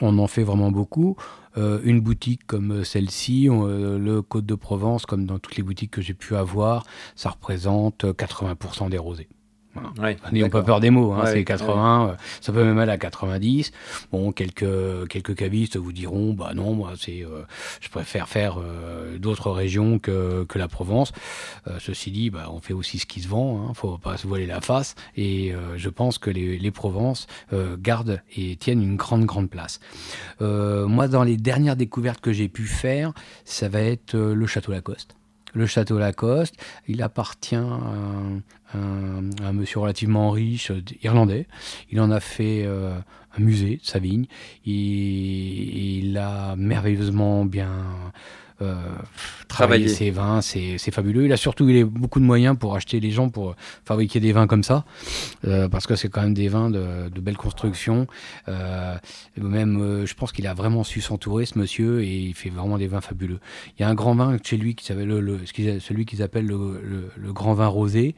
on 0.00 0.18
en 0.18 0.26
fait 0.28 0.44
vraiment 0.44 0.70
beaucoup. 0.70 1.16
Euh, 1.56 1.80
une 1.82 2.00
boutique 2.00 2.46
comme 2.46 2.84
celle-ci, 2.84 3.48
le 3.50 4.20
Côte 4.22 4.46
de 4.46 4.54
Provence, 4.54 5.04
comme 5.04 5.26
dans 5.26 5.40
toutes 5.40 5.56
les 5.56 5.64
boutiques 5.64 5.90
que 5.90 6.00
j'ai 6.00 6.14
pu 6.14 6.36
avoir, 6.36 6.84
ça 7.16 7.30
représente 7.30 8.04
80% 8.04 8.88
des 8.88 8.98
rosés. 8.98 9.28
Voilà. 9.74 10.16
N'ayons 10.32 10.48
pas 10.48 10.62
peur 10.62 10.80
des 10.80 10.90
mots, 10.90 11.12
hein, 11.12 11.26
c'est 11.26 11.44
80, 11.44 12.08
euh, 12.08 12.14
ça 12.40 12.52
peut 12.52 12.64
même 12.64 12.78
aller 12.78 12.90
à 12.90 12.98
90. 12.98 13.70
Bon, 14.10 14.32
quelques, 14.32 15.08
quelques 15.08 15.36
cavistes 15.36 15.76
vous 15.76 15.92
diront, 15.92 16.32
bah 16.32 16.52
non, 16.54 16.74
moi, 16.74 16.92
c'est, 16.98 17.22
euh, 17.24 17.42
je 17.80 17.88
préfère 17.88 18.28
faire 18.28 18.58
euh, 18.58 19.18
d'autres 19.18 19.50
régions 19.50 20.00
que, 20.00 20.44
que 20.44 20.58
la 20.58 20.66
Provence. 20.66 21.12
ceci 21.78 22.10
dit, 22.10 22.30
bah, 22.30 22.48
on 22.52 22.60
fait 22.60 22.72
aussi 22.72 22.98
ce 22.98 23.06
qui 23.06 23.20
se 23.20 23.28
vend, 23.28 23.68
hein, 23.68 23.74
faut 23.74 23.96
pas 23.98 24.16
se 24.16 24.26
voiler 24.26 24.46
la 24.46 24.60
face. 24.60 24.94
Et 25.16 25.54
je 25.76 25.88
pense 25.88 26.18
que 26.18 26.30
les, 26.30 26.58
les 26.58 26.70
Provences 26.70 27.26
gardent 27.78 28.22
et 28.36 28.56
tiennent 28.56 28.82
une 28.82 28.96
grande, 28.96 29.24
grande 29.24 29.50
place. 29.50 29.80
moi, 30.40 31.08
dans 31.08 31.22
les 31.22 31.36
dernières 31.36 31.76
découvertes 31.76 32.20
que 32.20 32.32
j'ai 32.32 32.48
pu 32.48 32.64
faire, 32.64 33.12
ça 33.44 33.68
va 33.68 33.80
être 33.80 34.16
le 34.16 34.46
Château 34.46 34.72
Lacoste 34.72 35.19
le 35.54 35.66
château 35.66 35.98
Lacoste. 35.98 36.56
Il 36.88 37.02
appartient 37.02 37.56
à 37.56 37.78
un, 38.74 39.52
monsieur 39.52 39.80
relativement 39.80 40.30
riche, 40.30 40.72
irlandais. 41.02 41.46
Il 41.90 42.00
en 42.00 42.10
a 42.10 42.20
fait 42.20 42.64
euh, 42.64 42.98
un 43.36 43.42
musée 43.42 43.80
sa 43.82 43.98
vigne. 43.98 44.26
il 44.64 46.16
a 46.18 46.54
merveilleusement 46.56 47.44
bien 47.44 48.12
euh, 48.62 48.74
travailler 49.48 49.88
ses 49.88 50.10
vins, 50.10 50.40
c'est 50.42 50.90
fabuleux. 50.90 51.24
Il 51.24 51.32
a 51.32 51.36
surtout 51.36 51.68
il 51.68 51.82
a 51.82 51.84
beaucoup 51.84 52.20
de 52.20 52.24
moyens 52.24 52.56
pour 52.58 52.76
acheter 52.76 53.00
les 53.00 53.10
gens 53.10 53.28
pour 53.28 53.56
fabriquer 53.84 54.20
des 54.20 54.32
vins 54.32 54.46
comme 54.46 54.62
ça, 54.62 54.84
euh, 55.44 55.68
parce 55.68 55.86
que 55.86 55.96
c'est 55.96 56.08
quand 56.08 56.22
même 56.22 56.34
des 56.34 56.48
vins 56.48 56.70
de, 56.70 57.08
de 57.08 57.20
belle 57.20 57.36
construction. 57.36 58.06
Euh, 58.48 58.96
même, 59.36 60.04
je 60.04 60.14
pense 60.14 60.32
qu'il 60.32 60.46
a 60.46 60.54
vraiment 60.54 60.84
su 60.84 61.00
s'entourer, 61.00 61.46
ce 61.46 61.58
monsieur, 61.58 62.02
et 62.02 62.16
il 62.16 62.34
fait 62.34 62.50
vraiment 62.50 62.78
des 62.78 62.86
vins 62.86 63.00
fabuleux. 63.00 63.40
Il 63.78 63.82
y 63.82 63.84
a 63.84 63.88
un 63.88 63.94
grand 63.94 64.14
vin 64.14 64.36
chez 64.42 64.56
lui 64.56 64.74
qui 64.74 64.84
s'appelle 64.84 65.08
le, 65.08 65.40
celui 65.80 66.04
qu'ils 66.04 66.22
appellent 66.22 66.46
le, 66.46 67.10
le, 67.16 67.32
grand 67.32 67.54
vin 67.54 67.66
rosé. 67.66 68.14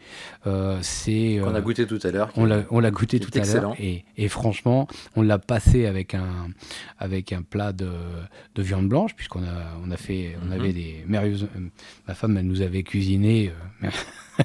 c'est 0.81 1.41
on 1.41 1.55
a 1.55 1.61
goûté 1.61 1.87
tout 1.87 2.01
à 2.03 2.11
l'heure. 2.11 2.31
On 2.37 2.45
l'a 2.47 2.91
goûté 2.91 3.21
tout 3.21 3.31
à 3.39 3.45
l'heure, 3.45 3.75
et, 3.79 4.05
et, 4.17 4.29
franchement, 4.29 4.89
on 5.17 5.23
l'a 5.23 5.39
passé 5.39 5.87
avec 5.87 6.15
un 6.15 6.51
avec 6.99 7.33
un 7.33 7.43
plat 7.43 7.73
de, 7.73 7.91
de 8.55 8.63
viande 8.63 8.89
blanche, 8.89 9.15
puisqu'on 9.15 9.43
a 9.43 9.79
on 9.85 9.91
a 9.91 9.97
fait 9.97 10.32
on 10.47 10.51
avait 10.51 10.69
mhm. 10.69 10.75
des 10.75 11.05
merveilleuses. 11.07 11.49
Euh, 11.57 11.61
ma 12.09 12.15
femme, 12.15 12.37
elle 12.37 12.47
nous 12.47 12.63
avait 12.63 12.83
cuisiné 12.83 13.53
euh, 13.83 13.89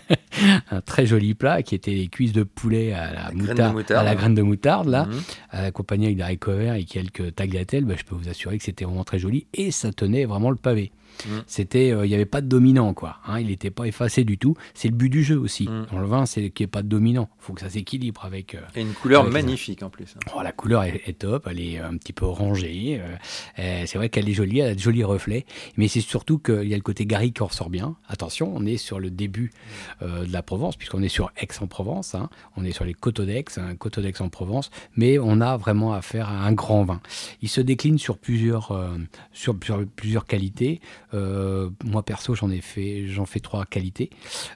un 0.71 0.81
très 0.81 1.05
joli 1.05 1.33
plat 1.33 1.61
qui 1.63 1.75
était 1.75 1.91
les 1.91 2.07
cuisses 2.07 2.33
de 2.33 2.43
poulet 2.43 2.93
à 2.93 3.13
la, 3.13 3.31
moutarde, 3.31 3.91
à 3.91 4.03
la 4.03 4.15
graine 4.15 4.35
de 4.35 4.41
moutarde, 4.41 4.87
là, 4.87 5.05
mhm. 5.05 5.21
accompagné 5.51 6.07
avec 6.07 6.17
des 6.17 6.23
haricots 6.23 6.55
verts 6.55 6.75
et 6.75 6.83
quelques 6.83 7.35
tagliatelles. 7.35 7.85
Bah, 7.85 7.95
je 7.97 8.03
peux 8.03 8.15
vous 8.15 8.29
assurer 8.29 8.57
que 8.57 8.63
c'était 8.63 8.85
vraiment 8.85 9.03
très 9.03 9.19
joli 9.19 9.47
et 9.53 9.71
ça 9.71 9.91
tenait 9.91 10.25
vraiment 10.25 10.49
le 10.49 10.57
pavé. 10.57 10.91
Mm. 11.25 11.39
C'était, 11.47 11.89
il 11.89 12.09
n'y 12.09 12.15
avait 12.15 12.25
pas 12.25 12.41
de 12.41 12.47
dominant, 12.47 12.93
quoi. 12.93 13.17
Hein, 13.25 13.39
il 13.39 13.47
n'était 13.47 13.71
pas 13.71 13.85
effacé 13.85 14.23
du 14.23 14.37
tout. 14.37 14.55
C'est 14.73 14.87
le 14.87 14.95
but 14.95 15.09
du 15.09 15.23
jeu 15.23 15.37
aussi. 15.37 15.67
Mm. 15.67 15.87
Dans 15.91 15.99
le 15.99 16.05
vin, 16.05 16.25
c'est 16.25 16.49
qu'il 16.49 16.63
n'y 16.63 16.67
ait 16.67 16.71
pas 16.71 16.81
de 16.81 16.87
dominant. 16.87 17.29
Il 17.39 17.45
faut 17.45 17.53
que 17.53 17.61
ça 17.61 17.69
s'équilibre 17.69 18.25
avec. 18.25 18.57
Et 18.75 18.81
une 18.81 18.93
couleur 18.93 19.29
magnifique 19.29 19.83
en 19.83 19.89
plus. 19.89 20.15
Oh, 20.35 20.41
la 20.41 20.51
couleur 20.51 20.83
est, 20.83 21.17
top. 21.17 21.47
Elle 21.49 21.59
est 21.59 21.79
un 21.79 21.95
petit 21.97 22.13
peu 22.13 22.25
orangée. 22.25 23.01
c'est 23.55 23.95
vrai 23.95 24.09
qu'elle 24.09 24.29
est 24.29 24.33
jolie. 24.33 24.59
Elle 24.59 24.71
a 24.71 24.75
de 24.75 24.79
jolis 24.79 25.03
reflets. 25.03 25.45
Mais 25.77 25.87
c'est 25.87 26.01
surtout 26.01 26.39
qu'il 26.39 26.67
y 26.67 26.73
a 26.73 26.77
le 26.77 26.83
côté 26.83 27.05
garrigue 27.05 27.33
qui 27.33 27.43
ressort 27.43 27.69
bien. 27.69 27.95
Attention, 28.07 28.51
on 28.55 28.65
est 28.65 28.77
sur 28.77 28.99
le 28.99 29.09
début 29.09 29.51
de 30.01 30.31
la 30.31 30.41
Provence, 30.41 30.75
puisqu'on 30.75 31.03
est 31.03 31.09
sur 31.09 31.31
Aix-en-Provence. 31.37 32.15
Hein. 32.15 32.29
On 32.55 32.65
est 32.65 32.71
sur 32.71 32.85
les 32.85 32.93
coteaux 32.93 33.25
d'Aix, 33.25 33.45
un 33.57 33.75
coteau 33.75 34.01
d'Aix-en-Provence. 34.01 34.69
Mais 34.95 35.19
on 35.19 35.41
a 35.41 35.57
vraiment 35.57 35.93
affaire 35.93 36.29
à 36.29 36.45
un 36.45 36.53
grand 36.53 36.83
vin. 36.83 37.01
Il 37.41 37.49
se 37.49 37.61
décline 37.61 37.97
sur 37.97 38.17
plusieurs, 38.17 38.71
sur, 39.31 39.55
sur, 39.63 39.85
plusieurs 39.95 40.25
qualités. 40.25 40.81
Euh, 41.13 41.69
moi 41.85 42.03
perso, 42.03 42.35
j'en 42.35 42.49
ai 42.49 42.61
fait, 42.61 43.07
j'en 43.07 43.25
fais 43.25 43.39
trois 43.39 43.65
qualités 43.65 44.09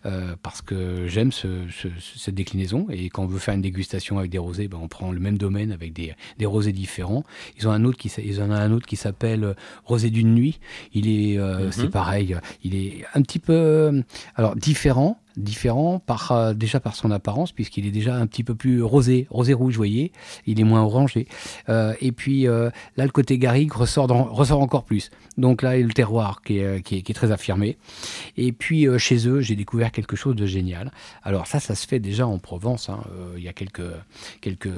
euh, 0.05 0.35
parce 0.41 0.61
que 0.61 1.07
j'aime 1.07 1.31
cette 1.31 2.35
déclinaison. 2.35 2.87
Et 2.89 3.09
quand 3.09 3.23
on 3.23 3.27
veut 3.27 3.39
faire 3.39 3.53
une 3.53 3.61
dégustation 3.61 4.17
avec 4.17 4.31
des 4.31 4.37
rosés, 4.37 4.67
ben, 4.67 4.79
on 4.81 4.87
prend 4.87 5.11
le 5.11 5.19
même 5.19 5.37
domaine 5.37 5.71
avec 5.71 5.93
des, 5.93 6.13
des, 6.37 6.45
rosés 6.45 6.73
différents. 6.73 7.23
Ils 7.57 7.67
ont 7.67 7.71
un 7.71 7.85
autre 7.85 7.97
qui, 7.97 8.09
ils 8.23 8.41
en 8.41 8.49
ont 8.49 8.53
un 8.53 8.71
autre 8.71 8.85
qui 8.85 8.95
s'appelle 8.95 9.43
euh, 9.43 9.53
rosé 9.85 10.09
d'une 10.09 10.33
nuit. 10.33 10.59
Il 10.93 11.07
est, 11.07 11.37
mhm. 11.37 11.71
c'est 11.71 11.89
pareil, 11.89 12.37
il 12.63 12.75
est 12.75 13.05
un 13.13 13.21
petit 13.21 13.39
peu, 13.39 14.03
alors 14.35 14.55
différent 14.55 15.21
différent 15.37 15.99
par, 15.99 16.31
euh, 16.31 16.53
déjà 16.53 16.79
par 16.79 16.95
son 16.95 17.11
apparence, 17.11 17.51
puisqu'il 17.51 17.85
est 17.85 17.91
déjà 17.91 18.15
un 18.15 18.27
petit 18.27 18.43
peu 18.43 18.55
plus 18.55 18.83
rosé, 18.83 19.27
rosé 19.29 19.53
rouge, 19.53 19.73
vous 19.73 19.77
voyez, 19.77 20.11
il 20.45 20.59
est 20.59 20.63
moins 20.63 20.81
orangé. 20.81 21.27
Euh, 21.69 21.93
et 22.01 22.11
puis 22.11 22.47
euh, 22.47 22.69
là, 22.97 23.05
le 23.05 23.11
côté 23.11 23.37
garrigue 23.37 23.71
ressort, 23.71 24.07
ressort 24.07 24.61
encore 24.61 24.83
plus. 24.83 25.09
Donc 25.37 25.61
là, 25.61 25.77
il 25.77 25.81
y 25.81 25.83
a 25.83 25.87
le 25.87 25.93
terroir 25.93 26.41
qui 26.41 26.59
est, 26.59 26.81
qui 26.81 26.97
est, 26.97 27.13
très 27.13 27.31
affirmé. 27.31 27.77
Et 28.37 28.51
puis 28.51 28.87
chez 28.97 29.27
eux, 29.27 29.41
j'ai 29.41 29.55
découvert 29.55 29.91
quelque 29.91 30.15
chose 30.15 30.35
de 30.35 30.45
génial. 30.45 30.91
Alors 31.23 31.47
ça, 31.47 31.59
ça 31.59 31.75
se 31.75 31.87
fait 31.87 31.99
déjà 31.99 32.27
en 32.27 32.39
Provence. 32.39 32.89
Hein. 32.89 33.01
il 33.37 33.43
y 33.43 33.47
a 33.47 33.53
quelques, 33.53 33.81
quelques 34.41 34.69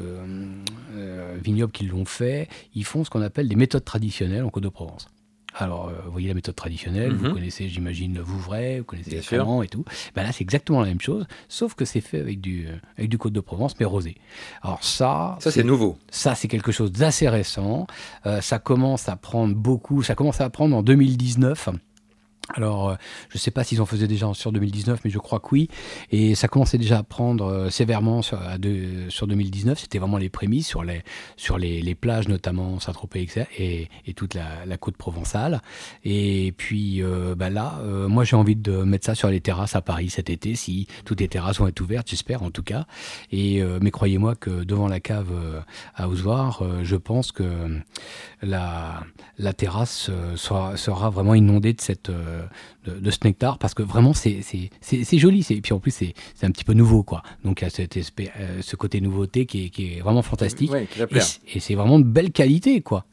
vignobles 1.44 1.72
qui 1.72 1.86
l'ont 1.86 2.06
fait. 2.06 2.48
Ils 2.76 2.86
font 2.86 3.04
ce 3.04 3.10
qu'on 3.10 3.22
appelle 3.22 3.48
des 3.48 3.56
méthodes 3.56 3.86
traditionnelles 3.86 4.44
en 4.44 4.50
Côte 4.50 4.64
de 4.64 4.70
Provence. 4.70 5.08
Alors, 5.56 5.90
euh, 5.90 5.94
vous 6.06 6.12
voyez 6.12 6.28
la 6.28 6.34
méthode 6.34 6.56
traditionnelle, 6.56 7.14
vous 7.14 7.28
mhm. 7.28 7.34
connaissez, 7.34 7.70
j'imagine, 7.70 8.16
le 8.16 8.22
Vouvray, 8.22 8.80
vous 8.80 8.86
connaissez 8.86 9.12
les 9.12 9.22
Flamands 9.22 9.62
et 9.62 9.68
tout. 9.68 9.86
Ben 10.16 10.24
là, 10.24 10.32
c'est 10.32 10.44
exactement 10.44 10.82
la 10.82 10.88
même 10.88 11.02
chose, 11.02 11.26
sauf 11.48 11.76
que 11.76 11.86
c'est 11.86 12.02
fait 12.02 12.20
avec 12.20 12.42
du, 12.42 12.68
euh, 12.68 12.76
avec 12.98 13.10
du 13.10 13.18
Côte 13.18 13.34
de 13.34 13.40
Provence, 13.40 13.76
mais 13.80 13.86
rosé. 13.86 14.16
Alors 14.62 14.84
ça... 14.84 15.38
Ça, 15.40 15.52
c'est 15.52 15.64
nouveau. 15.64 15.98
Ça, 16.10 16.36
c'est 16.36 16.48
quelque 16.48 16.72
chose 16.72 16.92
d'assez 16.92 17.30
récent. 17.30 17.88
Euh, 18.26 18.42
ça 18.42 18.60
commence 18.60 19.10
à 19.10 19.16
prendre 19.16 19.56
beaucoup, 19.56 20.04
ça 20.04 20.16
commence 20.16 20.42
à 20.42 20.50
prendre 20.50 20.76
en 20.76 20.84
2019. 20.84 21.70
Alors, 22.50 22.90
euh, 22.90 22.96
je 23.30 23.38
ne 23.38 23.40
sais 23.40 23.52
pas 23.52 23.64
s'ils 23.64 23.82
en 23.82 23.86
faisaient 23.86 24.08
déjà 24.08 24.32
sur 24.34 24.52
2019, 24.52 25.00
mais 25.06 25.10
je 25.10 25.18
crois 25.18 25.40
que 25.40 25.48
oui. 25.54 25.70
Et 26.12 26.36
ça 26.36 26.50
commençait 26.50 26.78
déjà 26.78 26.98
à 26.98 27.04
prendre 27.04 27.46
euh, 27.46 27.70
sévèrement 27.70 28.22
sur, 28.22 28.40
sur 29.10 29.28
2019. 29.28 29.80
C'était 29.80 29.98
vraiment 29.98 30.18
les 30.18 30.30
prémices 30.30 30.68
sur 30.68 30.84
les, 30.84 31.04
sur 31.38 31.58
les, 31.58 31.96
plages, 31.96 32.28
notamment 32.28 32.80
Saint-Tropez 32.80 33.28
et, 33.58 33.88
et, 34.06 34.14
toute 34.14 34.34
la, 34.34 34.78
côte 34.78 34.98
provençale. 34.98 35.62
Et 36.04 36.54
puis 36.58 37.02
euh, 37.02 37.36
bah 37.36 37.50
là, 37.50 37.80
moi 38.08 38.24
j'ai 38.24 38.36
envie 38.36 38.56
de 38.56 38.72
mettre 38.84 39.06
ça 39.06 39.16
sur 39.16 39.30
les 39.30 39.40
terrasses 39.40 39.76
à 39.76 39.82
Paris 39.82 40.10
cet 40.10 40.30
été, 40.30 40.56
si 40.56 40.88
toutes 41.06 41.22
les 41.22 41.28
terrasses 41.28 41.60
vont 41.60 41.68
être 41.68 41.80
ouvertes, 41.80 42.10
j'espère 42.10 42.42
en 42.44 42.50
tout 42.50 42.64
cas. 42.64 42.86
Et, 43.32 43.62
mais 43.82 43.92
croyez-moi 43.92 44.36
que 44.36 44.64
devant 44.64 44.88
la 44.88 45.00
cave 45.00 45.32
à 45.96 46.10
Ozoir, 46.10 46.64
je 46.82 46.96
pense 46.96 47.32
que 47.32 47.80
la, 48.42 49.04
la 49.38 49.54
terrasse 49.54 50.10
sera, 50.36 50.76
sera 50.76 51.10
vraiment 51.12 51.36
inondée 51.36 51.74
de 51.74 51.82
cette 51.82 52.12
de, 52.86 53.00
de, 53.00 53.12
ce 53.12 53.20
nectar 53.24 53.58
parce 53.58 53.74
que 53.74 53.84
vraiment 53.84 54.14
c'est 54.14 54.42
joli. 55.14 55.46
Et 55.50 55.62
puis 55.62 55.74
en 55.74 55.80
plus 55.80 55.92
c'est 55.92 56.46
un 56.46 56.52
petit 56.52 56.64
peu 56.64 56.74
nouveau 56.74 57.04
quoi. 57.04 57.24
Donc 57.44 57.62
il 57.62 57.64
y 57.64 57.68
a 57.68 57.84
espèce, 57.84 58.30
euh, 58.40 58.60
ce 58.62 58.76
côté 58.76 59.02
nouveauté 59.02 59.46
qui 59.46 59.66
est, 59.66 59.70
qui 59.70 59.96
est 59.96 60.02
vraiment 60.02 60.22
fantastique. 60.22 60.72
Et, 60.74 61.56
et 61.56 61.60
c'est 61.60 61.76
vraiment 61.76 62.00
de 62.00 62.06
belle 62.06 62.32
qualité 62.32 62.82
quoi. 62.82 63.06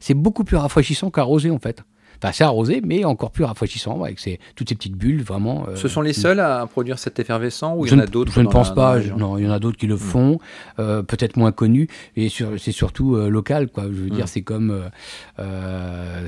C'est 0.00 0.14
beaucoup 0.14 0.44
plus 0.44 0.56
rafraîchissant 0.56 1.10
qu'à 1.10 1.22
rosé 1.22 1.50
en 1.50 1.58
fait 1.58 1.82
Enfin, 2.22 2.32
c'est 2.32 2.44
arrosé, 2.44 2.80
mais 2.84 3.04
encore 3.04 3.30
plus 3.30 3.44
rafraîchissant, 3.44 4.02
avec 4.02 4.18
ces, 4.18 4.40
toutes 4.54 4.68
ces 4.68 4.74
petites 4.74 4.96
bulles, 4.96 5.22
vraiment. 5.22 5.66
Euh, 5.68 5.76
Ce 5.76 5.88
sont 5.88 6.00
les 6.00 6.12
seuls 6.12 6.40
à 6.40 6.66
produire 6.66 6.98
cet 6.98 7.18
effervescent 7.18 7.76
ou 7.76 7.86
il 7.86 7.92
y 7.92 7.94
en 7.94 7.98
a 7.98 8.06
d'autres 8.06 8.32
Je 8.32 8.40
ne 8.40 8.48
pense 8.48 8.74
pas. 8.74 8.98
non, 9.16 9.38
il 9.38 9.44
y 9.44 9.48
en 9.48 9.52
a 9.52 9.58
d'autres 9.58 9.76
qui 9.76 9.86
le 9.86 9.94
hmm. 9.94 9.98
font, 9.98 10.38
euh, 10.78 11.02
peut-être 11.02 11.36
moins 11.36 11.52
connus, 11.52 11.88
et 12.16 12.28
c'est 12.28 12.72
surtout 12.72 13.16
euh, 13.16 13.28
local, 13.28 13.68
quoi. 13.68 13.84
Je 13.84 14.02
veux 14.02 14.10
dire, 14.10 14.24
hmm. 14.24 14.28
c'est 14.28 14.42
comme, 14.42 14.82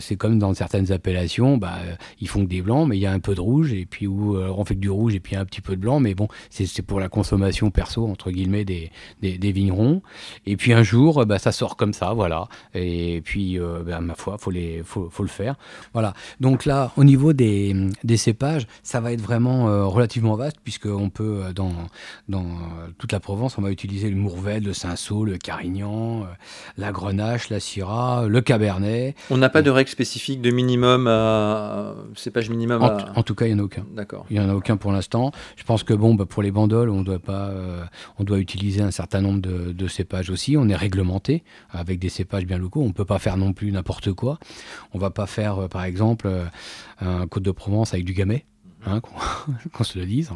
c'est 0.00 0.16
comme 0.16 0.38
dans 0.38 0.54
certaines 0.54 0.92
appellations, 0.92 1.57
bah, 1.57 1.78
ils 2.21 2.28
font 2.28 2.45
que 2.45 2.50
des 2.50 2.62
blancs, 2.62 2.88
mais 2.88 2.97
il 2.97 3.00
y 3.00 3.07
a 3.07 3.12
un 3.12 3.21
peu 3.21 3.35
de 3.35 3.40
rouge, 3.40 3.73
et 3.73 3.87
puis 3.87 4.07
où 4.07 4.37
on 4.37 4.64
fait 4.64 4.75
que 4.75 4.80
du 4.80 4.90
rouge 4.90 5.14
et 5.14 5.21
puis 5.21 5.37
un 5.37 5.45
petit 5.45 5.61
peu 5.61 5.76
de 5.76 5.80
blanc, 5.80 6.00
mais 6.00 6.14
bon, 6.14 6.28
c'est 6.50 6.83
pour 6.83 7.00
la 7.00 7.09
consommation 7.09 7.71
perso 7.71 8.07
entre 8.07 8.30
guillemets 8.30 8.64
des, 8.64 8.90
des, 9.21 9.52
vignerons. 9.52 10.02
Et 10.47 10.57
puis 10.57 10.73
un 10.73 10.83
jour, 10.83 11.25
bah, 11.26 11.38
ça 11.38 11.52
sort 11.52 11.76
comme 11.76 11.92
ça, 11.92 12.12
voilà. 12.12 12.49
Et 12.75 13.21
puis, 13.25 13.59
bah, 13.87 14.00
ma 14.00 14.14
foi, 14.14 14.37
faut 14.38 14.50
les, 14.50 14.83
faut, 14.85 15.09
faut 15.11 15.23
le 15.23 15.28
faire. 15.28 15.57
Voilà. 15.92 16.14
Donc 16.40 16.64
là, 16.64 16.92
au 16.97 17.04
niveau 17.04 17.32
des, 17.32 17.75
cépages, 18.16 18.66
ça 18.82 19.00
va 19.00 19.12
être 19.12 19.20
vraiment 19.20 19.68
euh, 19.68 19.85
relativement 19.85 20.35
vaste, 20.37 20.56
puisqu'on 20.62 21.11
peut, 21.11 21.42
euh, 21.44 21.52
dans, 21.52 21.73
dans 22.28 22.47
toute 22.99 23.12
la 23.12 23.20
Provence, 23.20 23.58
on 23.58 23.62
va 23.62 23.70
utiliser 23.70 24.11
le 24.11 24.16
Mourvèdre, 24.16 24.66
le 24.66 24.73
Cinsault, 24.73 25.25
le 25.25 25.38
Carignan, 25.38 26.23
euh, 26.23 26.26
la 26.76 26.92
Grenache, 26.92 27.49
la 27.49 27.61
Syrah, 27.61 28.26
le 28.28 28.40
Cabernet. 28.40 29.14
On 29.30 29.37
n'a 29.37 29.49
pas 29.49 29.62
de 29.62 29.70
règle 29.70 29.90
spécifique 29.90 30.40
de 30.40 30.50
minimum 30.50 31.06
à 31.06 31.94
cépage 32.16 32.50
minimum 32.50 32.82
en, 32.82 33.23
tout 33.23 33.35
cas, 33.35 33.47
il 33.47 33.54
n'y 33.54 33.61
en 33.61 33.62
a 33.62 33.66
aucun. 33.66 33.85
D'accord. 33.94 34.26
Il 34.30 34.38
n'y 34.38 34.44
en 34.44 34.49
a 34.49 34.54
aucun 34.54 34.76
pour 34.76 34.92
l'instant. 34.92 35.32
Je 35.56 35.64
pense 35.64 35.82
que 35.82 35.94
bon, 35.94 36.14
bah, 36.14 36.26
pour 36.26 36.42
les 36.42 36.50
bandoles, 36.50 36.90
on 36.90 37.02
doit 37.02 37.18
pas, 37.18 37.52
on 38.18 38.25
doit 38.25 38.38
utiliser 38.38 38.82
un 38.82 38.90
certain 38.90 39.20
nombre 39.20 39.40
de, 39.40 39.73
de, 39.73 39.88
cépages 39.88 40.30
aussi. 40.30 40.56
On 40.56 40.68
est 40.68 40.76
réglementé 40.76 41.44
avec 41.70 41.99
des 41.99 42.08
cépages 42.08 42.47
bien 42.47 42.58
locaux. 42.58 42.82
On 42.82 42.88
ne 42.88 42.92
peut 42.92 43.04
pas 43.04 43.18
faire 43.18 43.37
non 43.37 43.52
plus 43.52 43.70
n'importe 43.73 44.12
quoi. 44.12 44.38
On 44.92 44.99
va 44.99 45.11
pas 45.11 45.26
faire 45.26 45.67
par 45.68 45.84
exemple, 45.84 46.26
euh, 46.26 46.46
un 47.00 47.26
Côte 47.26 47.42
de 47.42 47.50
Provence 47.50 47.94
avec 47.94 48.04
du 48.04 48.12
gamay, 48.12 48.44
hein, 48.87 49.00
qu'on 49.72 49.84
se 49.84 49.98
le 49.98 50.06
dise. 50.06 50.30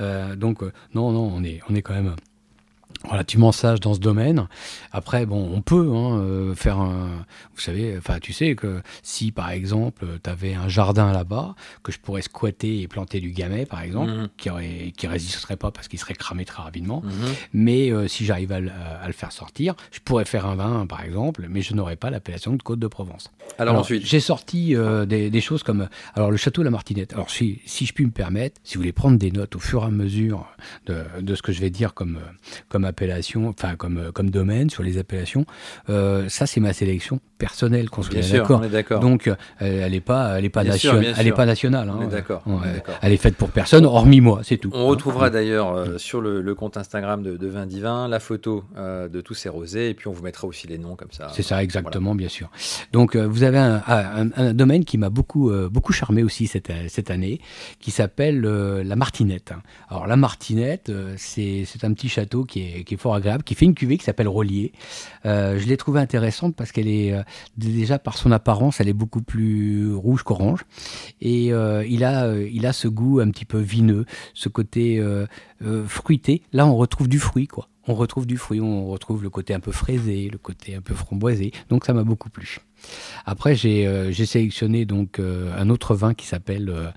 Euh, 0.00 0.36
donc, 0.36 0.62
euh, 0.62 0.72
non, 0.94 1.12
non, 1.12 1.30
on 1.34 1.42
est, 1.44 1.60
on 1.68 1.74
est 1.74 1.82
quand 1.82 1.94
même 1.94 2.14
relativement 3.04 3.52
sage 3.52 3.80
dans 3.80 3.94
ce 3.94 4.00
domaine. 4.00 4.48
Après, 4.92 5.26
bon, 5.26 5.50
on 5.54 5.60
peut 5.60 5.90
hein, 5.94 6.18
euh, 6.18 6.54
faire 6.54 6.78
un... 6.78 7.24
Vous 7.54 7.60
savez, 7.60 7.96
enfin, 7.96 8.18
tu 8.20 8.32
sais 8.32 8.54
que 8.54 8.82
si, 9.02 9.30
par 9.32 9.50
exemple, 9.50 10.06
tu 10.22 10.30
avais 10.30 10.54
un 10.54 10.68
jardin 10.68 11.12
là-bas, 11.12 11.54
que 11.82 11.92
je 11.92 11.98
pourrais 11.98 12.22
squatter 12.22 12.82
et 12.82 12.88
planter 12.88 13.20
du 13.20 13.30
gamay, 13.30 13.66
par 13.66 13.82
exemple, 13.82 14.10
mhm. 14.10 14.28
qui, 14.36 14.50
aurait, 14.50 14.92
qui 14.96 15.06
résisterait 15.06 15.56
pas 15.56 15.70
parce 15.70 15.88
qu'il 15.88 15.98
serait 15.98 16.14
cramé 16.14 16.44
très 16.44 16.62
rapidement, 16.62 17.02
mhm. 17.04 17.12
mais 17.52 17.90
euh, 17.90 18.08
si 18.08 18.24
j'arrive 18.24 18.52
à, 18.52 18.60
le 18.60 19.12
faire 19.12 19.32
sortir, 19.32 19.74
je 19.90 20.00
pourrais 20.00 20.24
faire 20.24 20.46
un 20.46 20.56
vin, 20.56 20.86
par 20.86 21.02
exemple, 21.02 21.46
mais 21.48 21.62
je 21.62 21.74
n'aurais 21.74 21.96
pas 21.96 22.10
l'appellation 22.10 22.54
de 22.54 22.62
Côte 22.62 22.78
de 22.78 22.86
Provence. 22.86 23.30
Alors, 23.58 23.76
ensuite 23.76 24.04
J'ai 24.04 24.20
sorti 24.20 24.74
euh, 24.74 25.06
des, 25.06 25.40
choses 25.40 25.62
comme... 25.62 25.88
Alors, 26.14 26.30
le 26.30 26.36
château 26.36 26.62
La 26.62 26.70
Martinette. 26.70 27.12
Alors, 27.12 27.30
si, 27.30 27.60
si 27.64 27.86
je 27.86 27.92
puis 27.92 28.04
me 28.04 28.10
permettre, 28.10 28.60
si 28.64 28.74
vous 28.74 28.80
voulez 28.80 28.92
prendre 28.92 29.18
des 29.18 29.30
notes 29.30 29.56
au 29.56 29.60
fur 29.60 29.82
et 29.82 29.86
à 29.86 29.90
mesure 29.90 30.46
de, 30.86 31.04
de 31.20 31.34
ce 31.34 31.42
que 31.42 31.52
je 31.52 31.60
vais 31.60 31.70
dire 31.70 31.94
comme, 31.94 32.18
comme 32.68 32.84
appellation, 32.88 33.48
enfin 33.48 33.76
comme, 33.76 33.98
euh, 33.98 34.12
comme 34.12 34.30
domaine 34.30 34.70
sur 34.70 34.82
les 34.82 34.98
appellations. 34.98 35.44
Euh, 35.88 36.28
ça, 36.28 36.46
c'est 36.46 36.60
ma 36.60 36.72
sélection 36.72 37.20
personnelle, 37.38 37.88
qu'on 37.90 38.02
soit 38.02 38.20
d'accord. 38.70 39.00
Donc, 39.00 39.28
euh, 39.28 39.34
elle 39.60 39.92
n'est 39.92 40.00
pas, 40.00 40.38
elle 40.38 40.44
est 40.44 40.50
pas, 40.50 40.64
nation... 40.64 41.00
elle 41.00 41.26
est 41.26 41.32
pas 41.32 41.46
nationale. 41.46 41.88
Hein. 41.88 42.08
d'accord. 42.10 42.42
elle 43.02 43.12
est 43.12 43.16
faite 43.16 43.36
pour 43.36 43.50
personne, 43.50 43.86
hormis 43.86 44.20
moi, 44.20 44.40
c'est 44.42 44.56
tout. 44.56 44.70
On 44.74 44.86
retrouvera 44.86 45.30
d'ailleurs 45.30 45.98
sur 45.98 46.20
le, 46.20 46.54
compte 46.54 46.76
Instagram 46.76 47.22
de, 47.22 47.36
de 47.36 47.46
Vin 47.46 47.66
Divin 47.66 48.08
la 48.08 48.20
photo 48.20 48.64
de 48.76 49.20
tous 49.20 49.34
ces 49.34 49.48
rosés, 49.48 49.90
et 49.90 49.94
puis 49.94 50.08
on 50.08 50.12
vous 50.12 50.22
mettra 50.22 50.46
aussi 50.46 50.66
les 50.66 50.78
noms 50.78 50.96
comme 50.96 51.12
ça. 51.12 51.28
C'est 51.32 51.42
ça, 51.42 51.62
exactement, 51.62 52.14
bien 52.14 52.28
sûr. 52.28 52.50
Donc, 52.92 53.16
vous 53.16 53.42
avez 53.42 53.58
un, 53.58 53.82
un, 53.86 54.52
domaine 54.52 54.84
qui 54.84 54.98
m'a 54.98 55.10
beaucoup, 55.10 55.52
beaucoup 55.70 55.92
charmé 55.92 56.22
aussi 56.22 56.46
cette, 56.46 56.72
cette 56.88 57.10
année, 57.10 57.40
qui 57.80 57.90
s'appelle 57.90 58.40
la 58.40 58.96
Martinette. 58.96 59.52
Alors, 59.88 60.06
la 60.06 60.16
Martinette, 60.16 60.90
c'est 61.16 61.64
un 61.82 61.92
petit 61.92 62.08
château 62.08 62.44
qui 62.44 62.60
est 62.60 62.84
qui 62.88 62.94
est 62.94 62.96
fort 62.96 63.14
agréable, 63.14 63.44
qui 63.44 63.54
fait 63.54 63.66
une 63.66 63.74
cuvée 63.74 63.98
qui 63.98 64.04
s'appelle 64.04 64.28
Relier. 64.28 64.72
Euh, 65.26 65.58
je 65.58 65.66
l'ai 65.66 65.76
trouvée 65.76 66.00
intéressante 66.00 66.56
parce 66.56 66.72
qu'elle 66.72 66.88
est 66.88 67.12
euh, 67.12 67.22
déjà 67.56 67.98
par 67.98 68.16
son 68.16 68.32
apparence, 68.32 68.80
elle 68.80 68.88
est 68.88 68.92
beaucoup 68.92 69.22
plus 69.22 69.94
rouge 69.94 70.22
qu'orange, 70.22 70.64
et 71.20 71.52
euh, 71.52 71.84
il 71.86 72.04
a 72.04 72.34
il 72.36 72.66
a 72.66 72.72
ce 72.72 72.88
goût 72.88 73.20
un 73.20 73.30
petit 73.30 73.44
peu 73.44 73.58
vineux, 73.58 74.04
ce 74.34 74.48
côté 74.48 75.02
fruité. 75.86 76.42
Là, 76.52 76.66
on 76.66 76.76
retrouve 76.76 77.08
du 77.08 77.18
fruit, 77.18 77.46
quoi 77.46 77.68
on 77.88 77.94
retrouve 77.94 78.26
du 78.26 78.36
fruit, 78.36 78.60
on 78.60 78.86
retrouve 78.86 79.22
le 79.22 79.30
côté 79.30 79.54
un 79.54 79.60
peu 79.60 79.72
fraisé, 79.72 80.28
le 80.30 80.38
côté 80.38 80.74
un 80.74 80.80
peu 80.80 80.94
framboisé. 80.94 81.52
Donc 81.70 81.86
ça 81.86 81.94
m'a 81.94 82.04
beaucoup 82.04 82.28
plu. 82.28 82.58
Après, 83.24 83.54
j'ai 83.54 83.86
euh, 83.86 84.12
sélectionné 84.12 84.84
donc 84.84 85.18
euh, 85.18 85.52
un 85.58 85.68
autre 85.70 85.94
vin 85.94 86.14
qui 86.14 86.26
s'appelle 86.26 86.68
euh, 86.68 86.90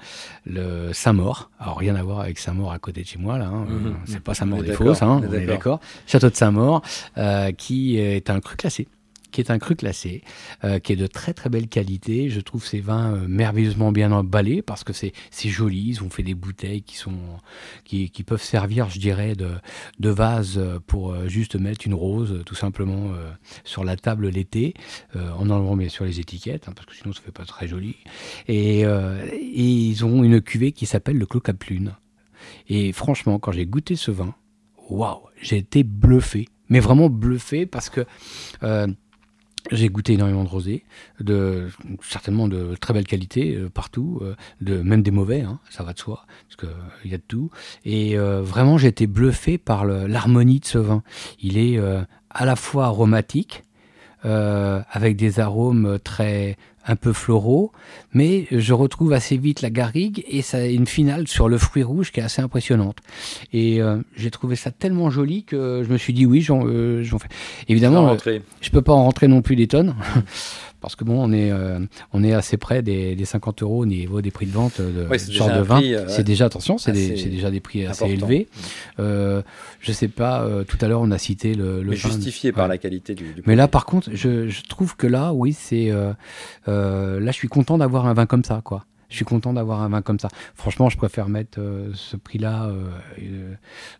le 0.45 0.93
Saint-Maur. 0.93 1.49
Alors 1.59 1.77
rien 1.77 1.95
à 1.95 2.03
voir 2.03 2.19
avec 2.19 2.37
Saint-Maur 2.37 2.71
à 2.71 2.79
côté 2.79 3.01
de 3.01 3.07
chez 3.07 3.17
moi 3.17 3.37
là. 3.37 3.47
Hein. 3.47 3.65
Mhm. 3.69 3.95
C'est 4.05 4.19
pas 4.19 4.33
Saint-Maur 4.33 4.63
des 4.63 4.73
Fosses, 4.73 5.01
hein, 5.01 5.21
on 5.27 5.33
est 5.33 5.45
d'accord. 5.45 5.79
Château 6.05 6.29
de 6.29 6.35
Saint-Maur, 6.35 6.81
qui 7.57 7.97
est 7.97 8.29
un 8.29 8.39
cru 8.39 8.57
classé 8.57 8.87
qui 9.31 9.41
est 9.41 9.51
un 9.51 9.59
cru 9.59 9.75
classé, 9.75 10.23
euh, 10.63 10.79
qui 10.79 10.93
est 10.93 10.95
de 10.95 11.07
très 11.07 11.33
très 11.33 11.49
belle 11.49 11.67
qualité. 11.67 12.29
Je 12.29 12.39
trouve 12.41 12.65
ces 12.65 12.79
vins 12.79 13.13
euh, 13.13 13.27
merveilleusement 13.27 13.91
bien 13.91 14.11
emballés 14.11 14.61
parce 14.61 14.83
que 14.83 14.93
c'est 14.93 15.13
joli. 15.49 15.89
Ils 15.89 16.03
ont 16.03 16.09
fait 16.09 16.23
des 16.23 16.35
bouteilles 16.35 16.83
qui 16.83 16.97
sont 16.97 17.17
qui, 17.83 18.09
qui 18.09 18.23
peuvent 18.23 18.43
servir, 18.43 18.89
je 18.89 18.99
dirais, 18.99 19.35
de, 19.35 19.49
de 19.99 20.09
vase 20.09 20.61
pour 20.87 21.13
euh, 21.13 21.27
juste 21.27 21.55
mettre 21.55 21.87
une 21.87 21.93
rose, 21.93 22.41
tout 22.45 22.55
simplement, 22.55 23.11
sur 23.63 23.83
la 23.83 23.95
table 23.95 24.29
l'été, 24.29 24.73
en 25.15 25.49
enlevant 25.49 25.75
bien 25.75 25.89
sûr 25.89 26.05
les 26.05 26.19
étiquettes, 26.19 26.67
hein, 26.67 26.73
parce 26.75 26.85
que 26.85 26.95
sinon 26.95 27.13
ça 27.13 27.21
fait 27.21 27.31
pas 27.31 27.45
très 27.45 27.67
joli. 27.67 27.95
Et, 28.47 28.81
et 28.81 28.85
ils 29.41 30.05
ont 30.05 30.23
une 30.23 30.41
cuvée 30.41 30.71
qui 30.71 30.85
s'appelle 30.85 31.17
le 31.17 31.25
Clos 31.25 31.41
Caplune. 31.41 31.95
Et 32.67 32.91
franchement, 32.91 33.39
quand 33.39 33.51
j'ai 33.51 33.65
goûté 33.65 33.95
ce 33.95 34.11
vin, 34.11 34.35
waouh, 34.89 35.21
j'ai 35.41 35.57
été 35.57 35.83
bluffé. 35.83 36.47
Mais 36.69 36.79
vraiment 36.79 37.09
bluffé 37.09 37.65
parce 37.65 37.89
que 37.89 38.05
j'ai 39.71 39.89
goûté 39.89 40.13
énormément 40.13 40.43
de 40.43 40.49
rosé, 40.49 40.83
de, 41.19 41.69
certainement 42.01 42.47
de 42.47 42.75
très 42.79 42.93
belle 42.93 43.07
qualité 43.07 43.55
euh, 43.55 43.69
partout, 43.69 44.19
euh, 44.21 44.35
de, 44.61 44.81
même 44.81 45.01
des 45.01 45.11
mauvais, 45.11 45.41
hein, 45.41 45.59
ça 45.69 45.83
va 45.83 45.93
de 45.93 45.99
soi, 45.99 46.25
parce 46.47 46.57
qu'il 46.57 47.11
y 47.11 47.13
a 47.13 47.17
de 47.17 47.23
tout. 47.27 47.49
Et 47.85 48.15
vraiment, 48.17 48.77
j'ai 48.77 48.89
été 48.89 49.07
bluffé 49.07 49.57
par 49.57 49.85
l'harmonie 49.85 50.59
de 50.59 50.65
ce 50.65 50.77
vin. 50.77 51.03
Il 51.41 51.57
est 51.57 51.79
à 52.29 52.45
la 52.45 52.55
fois 52.55 52.85
aromatique, 52.85 53.63
avec 54.23 55.15
des 55.15 55.39
arômes 55.39 55.97
très 56.03 56.57
un 56.85 56.95
peu 56.95 57.13
floraux, 57.13 57.71
mais 58.13 58.47
je 58.51 58.73
retrouve 58.73 59.13
assez 59.13 59.37
vite 59.37 59.61
la 59.61 59.69
garrigue 59.69 60.23
et 60.27 60.41
ça 60.41 60.57
a 60.57 60.65
une 60.65 60.87
finale 60.87 61.27
sur 61.27 61.47
le 61.47 61.57
fruit 61.57 61.83
rouge 61.83 62.11
qui 62.11 62.19
est 62.19 62.23
assez 62.23 62.41
impressionnante. 62.41 62.97
Et 63.53 63.81
euh, 63.81 63.97
j'ai 64.15 64.31
trouvé 64.31 64.55
ça 64.55 64.71
tellement 64.71 65.09
joli 65.09 65.43
que 65.43 65.83
je 65.85 65.91
me 65.91 65.97
suis 65.97 66.13
dit 66.13 66.25
oui, 66.25 66.41
j'en 66.41 66.65
euh, 66.65 67.03
fais. 67.03 67.29
Évidemment, 67.67 68.09
euh, 68.09 68.39
je 68.61 68.69
peux 68.69 68.81
pas 68.81 68.93
en 68.93 69.03
rentrer 69.03 69.27
non 69.27 69.41
plus 69.41 69.55
des 69.55 69.67
tonnes. 69.67 69.95
parce 70.81 70.95
que 70.95 71.03
bon, 71.03 71.23
on 71.23 71.31
est, 71.31 71.51
euh, 71.51 71.79
on 72.11 72.23
est 72.23 72.33
assez 72.33 72.57
près 72.57 72.81
des, 72.81 73.15
des, 73.15 73.25
50 73.25 73.61
euros 73.61 73.83
au 73.83 73.85
niveau 73.85 74.21
des 74.21 74.31
prix 74.31 74.47
de 74.47 74.51
vente 74.51 74.81
de 74.81 75.07
genre 75.31 75.55
de 75.55 75.61
vin. 75.61 75.81
Euh, 75.81 76.05
c'est 76.07 76.23
déjà, 76.23 76.45
attention, 76.45 76.79
c'est 76.79 76.91
déjà 76.91 77.51
des 77.51 77.59
prix 77.59 77.85
assez 77.85 78.05
élevés. 78.05 78.47
Euh, 78.99 79.43
je 79.79 79.91
sais 79.91 80.07
pas, 80.07 80.47
tout 80.67 80.77
à 80.81 80.87
l'heure 80.87 81.01
on 81.01 81.11
a 81.11 81.19
cité 81.19 81.53
le, 81.53 81.83
le 81.83 81.91
Mais 81.91 81.95
justifié 81.95 82.51
par 82.51 82.67
la 82.67 82.79
qualité 82.79 83.13
du, 83.13 83.33
du 83.33 83.43
Mais 83.45 83.55
là, 83.55 83.67
par 83.67 83.85
contre, 83.85 84.09
je, 84.13 84.49
je, 84.49 84.63
trouve 84.63 84.95
que 84.95 85.05
là, 85.07 85.33
oui, 85.33 85.53
c'est 85.53 85.91
là, 87.19 87.31
je 87.31 87.37
suis 87.37 87.47
content 87.47 87.77
d'avoir 87.77 88.05
un 88.05 88.13
vin 88.13 88.25
comme 88.25 88.43
ça, 88.43 88.61
quoi 88.63 88.85
je 89.11 89.17
suis 89.17 89.25
content 89.25 89.53
d'avoir 89.53 89.81
un 89.81 89.89
vin 89.89 90.01
comme 90.01 90.19
ça. 90.19 90.29
Franchement, 90.55 90.89
je 90.89 90.97
préfère 90.97 91.27
mettre 91.27 91.59
euh, 91.59 91.91
ce 91.93 92.15
prix-là 92.15 92.65
euh, 92.67 92.89
euh, 93.21 93.55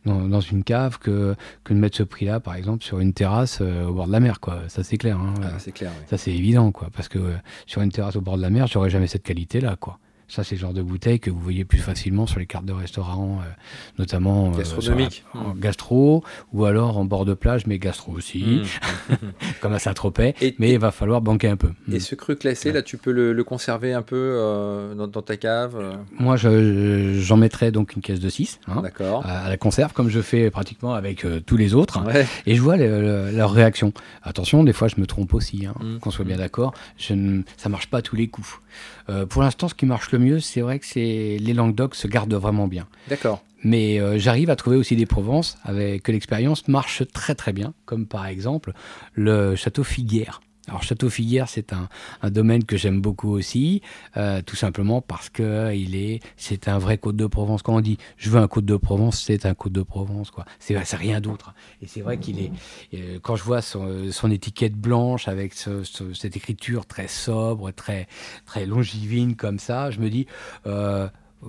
dans, 0.05 0.39
une 0.39 0.63
cave 0.63 0.97
que, 0.97 1.35
que 1.63 1.73
de 1.73 1.79
mettre 1.79 1.97
ce 1.97 2.03
prix-là, 2.03 2.39
par 2.39 2.55
exemple, 2.55 2.83
sur 2.83 2.99
une 2.99 3.13
terrasse 3.13 3.61
au 3.61 3.93
bord 3.93 4.07
de 4.07 4.11
la 4.11 4.21
mer. 4.21 4.39
Quoi. 4.39 4.61
Ça, 4.69 4.83
c'est 4.83 4.97
clair. 4.97 5.19
Hein. 5.19 5.33
Ah, 5.43 5.59
c'est 5.59 5.73
clair. 5.73 5.91
Ça, 6.09 6.17
c'est 6.17 6.31
évident. 6.31 6.71
Quoi. 6.71 6.89
Parce 6.95 7.09
que 7.09 7.19
sur 7.67 7.81
une 7.81 7.91
terrasse 7.91 8.15
au 8.15 8.21
bord 8.21 8.37
de 8.37 8.41
la 8.41 8.49
mer, 8.49 8.67
j'aurais 8.67 8.89
jamais 8.89 9.07
cette 9.07 9.23
qualité-là. 9.23 9.75
Quoi. 9.75 9.99
Ça, 10.31 10.45
c'est 10.45 10.55
le 10.55 10.61
genre 10.61 10.71
de 10.71 10.81
bouteille 10.81 11.19
que 11.19 11.29
vous 11.29 11.41
voyez 11.41 11.65
plus 11.65 11.79
facilement 11.79 12.25
sur 12.25 12.39
les 12.39 12.45
cartes 12.45 12.63
de 12.63 12.71
restaurant, 12.71 13.41
euh, 13.41 13.49
notamment 13.99 14.53
euh, 14.57 15.03
en 15.33 15.53
gastro, 15.55 16.23
ou 16.53 16.63
alors 16.63 16.97
en 16.97 17.03
bord 17.03 17.25
de 17.25 17.33
plage, 17.33 17.67
mais 17.67 17.79
gastro 17.79 18.13
aussi, 18.13 18.63
mmh. 19.09 19.15
comme 19.61 19.73
à 19.73 19.79
Saint-Tropez. 19.79 20.33
Mais 20.57 20.71
il 20.71 20.79
va 20.79 20.91
falloir 20.91 21.19
banquer 21.19 21.49
un 21.49 21.57
peu. 21.57 21.71
Et 21.91 21.99
ce 21.99 22.15
cru 22.15 22.37
classé, 22.37 22.71
là, 22.71 22.81
tu 22.81 22.95
peux 22.95 23.11
le, 23.11 23.43
conserver 23.43 23.91
un 23.91 24.03
peu 24.03 24.15
euh, 24.15 24.95
dans, 24.95 25.21
ta 25.21 25.35
cave 25.35 25.97
Moi, 26.17 26.37
j'en 26.37 27.35
mettrais 27.35 27.73
donc 27.73 27.97
une 27.97 28.01
caisse 28.01 28.21
de 28.21 28.29
6 28.29 28.61
hein, 28.69 28.83
à, 29.25 29.49
la 29.49 29.57
conserve, 29.57 29.91
comme 29.91 30.07
je 30.07 30.21
fais 30.21 30.49
pratiquement 30.49 30.93
avec 30.93 31.25
tous 31.45 31.57
les 31.57 31.73
autres. 31.73 32.01
Et 32.45 32.55
je 32.55 32.61
vois 32.61 32.77
leur 32.77 33.51
réaction. 33.51 33.91
Attention, 34.23 34.63
des 34.63 34.71
fois, 34.71 34.87
je 34.87 34.95
me 34.97 35.05
trompe 35.05 35.33
aussi, 35.33 35.65
hein, 35.65 35.73
mmh. 35.81 35.97
qu'on 35.99 36.11
soit 36.11 36.23
bien 36.23 36.37
d'accord. 36.37 36.73
Ça 36.97 37.15
ne 37.15 37.43
marche 37.67 37.87
pas 37.87 38.01
tous 38.01 38.15
les 38.15 38.29
coups. 38.29 38.61
Euh, 39.09 39.25
pour 39.25 39.41
l'instant, 39.41 39.67
ce 39.67 39.73
qui 39.73 39.85
marche 39.85 40.11
le 40.11 40.19
mieux, 40.21 40.39
c'est 40.39 40.61
vrai 40.61 40.79
que 40.79 40.85
c'est 40.85 41.37
les 41.39 41.53
Languedoc 41.53 41.95
se 41.95 42.07
gardent 42.07 42.33
vraiment 42.33 42.67
bien. 42.67 42.87
D'accord. 43.09 43.43
Mais 43.63 43.99
euh, 43.99 44.17
j'arrive 44.17 44.49
à 44.49 44.55
trouver 44.55 44.77
aussi 44.77 44.95
des 44.95 45.05
Provences 45.05 45.57
avec 45.63 46.03
que 46.03 46.11
l'expérience 46.11 46.67
marche 46.67 47.03
très 47.13 47.35
très 47.35 47.53
bien, 47.53 47.73
comme 47.85 48.07
par 48.07 48.25
exemple 48.25 48.73
le 49.13 49.55
château 49.55 49.83
Figuière. 49.83 50.41
Alors 50.71 50.83
Château 50.83 51.09
Figuière, 51.09 51.49
c'est 51.49 51.73
un, 51.73 51.89
domaine 52.29 52.63
que 52.63 52.77
j'aime 52.77 53.01
beaucoup 53.01 53.29
aussi, 53.29 53.81
euh, 54.15 54.41
tout 54.41 54.55
simplement 54.55 55.01
parce 55.01 55.29
que 55.29 55.75
il 55.75 55.97
est, 55.97 56.21
c'est 56.37 56.69
un 56.69 56.77
vrai 56.77 56.97
Côte 56.97 57.17
de 57.17 57.25
Provence. 57.25 57.61
Quand 57.61 57.75
on 57.75 57.81
dit 57.81 57.97
je 58.15 58.29
veux 58.29 58.39
un 58.39 58.47
Côte 58.47 58.63
de 58.63 58.77
Provence, 58.77 59.21
c'est 59.21 59.45
un 59.45 59.53
Côte 59.53 59.73
de 59.73 59.83
Provence, 59.83 60.31
quoi. 60.31 60.45
C'est, 60.59 60.77
rien 60.95 61.19
d'autre. 61.19 61.53
Et 61.81 61.87
c'est 61.87 61.99
vrai 61.99 62.19
qu'il 62.19 62.39
est, 62.39 62.51
euh, 62.93 63.19
quand 63.21 63.35
je 63.35 63.43
vois 63.43 63.61
son, 63.61 64.31
étiquette 64.31 64.75
blanche 64.75 65.27
avec 65.27 65.55
cette 65.55 66.37
écriture 66.37 66.85
très 66.85 67.09
sobre, 67.09 67.71
très 67.71 68.07
très 68.45 68.65
longivine 68.65 69.35
comme 69.35 69.59
ça, 69.59 69.91
je 69.91 69.99
me 69.99 70.09
dis 70.09 70.25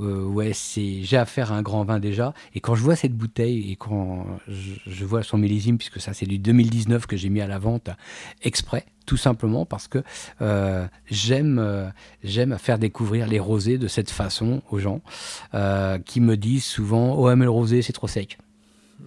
euh, 0.00 0.24
ouais, 0.24 0.52
c'est 0.52 1.02
j'ai 1.02 1.16
affaire 1.16 1.52
à 1.52 1.56
un 1.56 1.62
grand 1.62 1.84
vin 1.84 2.00
déjà. 2.00 2.34
Et 2.54 2.60
quand 2.60 2.74
je 2.74 2.82
vois 2.82 2.96
cette 2.96 3.14
bouteille 3.14 3.70
et 3.70 3.76
quand 3.76 4.26
je, 4.48 5.04
vois 5.04 5.22
son 5.22 5.38
millésime, 5.38 5.78
puisque 5.78 6.00
ça 6.00 6.14
c'est 6.14 6.26
du 6.26 6.38
2019 6.38 7.06
que 7.06 7.16
j'ai 7.16 7.28
mis 7.28 7.40
à 7.40 7.46
la 7.46 7.58
vente 7.58 7.90
exprès, 8.42 8.86
tout 9.06 9.16
simplement 9.16 9.64
parce 9.64 9.88
que 9.88 10.02
euh, 10.40 10.86
j'aime 11.10 11.58
euh, 11.58 11.88
j'aime 12.22 12.58
faire 12.58 12.78
découvrir 12.78 13.26
les 13.26 13.38
rosés 13.38 13.78
de 13.78 13.88
cette 13.88 14.10
façon 14.10 14.62
aux 14.70 14.78
gens 14.78 15.00
qui 16.06 16.20
me 16.20 16.36
disent 16.36 16.64
souvent 16.64 17.14
oh 17.14 17.34
mais 17.36 17.44
le 17.44 17.50
rosé 17.50 17.82
c'est 17.82 17.92
trop 17.92 18.08
sec. 18.08 18.38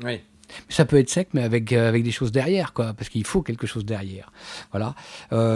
Oui. 0.03 0.21
Ça 0.69 0.86
peut 0.86 0.97
être 0.97 1.10
sec, 1.10 1.29
mais 1.34 1.41
avec, 1.41 1.73
avec 1.73 2.03
des 2.03 2.12
choses 2.12 2.31
derrière, 2.31 2.71
quoi, 2.71 2.93
parce 2.93 3.10
qu'il 3.10 3.25
faut 3.25 3.41
quelque 3.41 3.65
chose 3.65 3.84
derrière. 3.84 4.31
Voilà. 4.71 4.93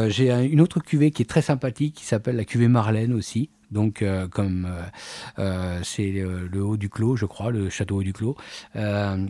J'ai 0.10 0.32
une 0.32 0.62
autre 0.62 0.80
cuvée 0.80 1.12
qui 1.12 1.22
est 1.22 1.30
très 1.30 1.44
sympathique, 1.44 1.94
qui 1.94 2.06
s'appelle 2.06 2.36
la 2.36 2.44
cuvée 2.44 2.68
Marlène 2.68 3.14
aussi, 3.14 3.50
donc, 3.72 4.02
euh, 4.02 4.28
comme 4.28 4.68
euh, 4.70 4.82
euh, 5.40 5.80
c'est 5.84 6.12
le 6.12 6.64
haut 6.64 6.78
du 6.78 6.90
clos, 6.90 7.16
je 7.16 7.26
crois, 7.26 7.52
le 7.52 7.70
château 7.70 7.98
haut 7.98 8.04
du 8.04 8.14
clos. 8.14 8.36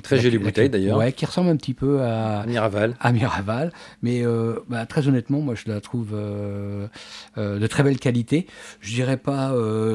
très 0.03 0.19
jolie 0.19 0.37
bouteille 0.37 0.69
d'ailleurs. 0.69 0.97
Ouais, 0.97 1.11
qui 1.11 1.25
ressemble 1.25 1.49
un 1.49 1.57
petit 1.57 1.73
peu 1.73 2.01
à, 2.01 2.45
Miraval. 2.47 2.95
À 2.99 3.11
Miraval, 3.11 3.71
mais 4.01 4.23
bah, 4.69 4.85
très 4.85 5.07
honnêtement, 5.07 5.41
moi 5.41 5.55
je 5.55 5.69
la 5.71 5.81
trouve 5.81 6.11
de 6.13 7.67
très 7.67 7.83
belle 7.83 7.99
qualité. 7.99 8.47
Je 8.79 8.93
dirais 8.93 9.17
pas 9.17 9.53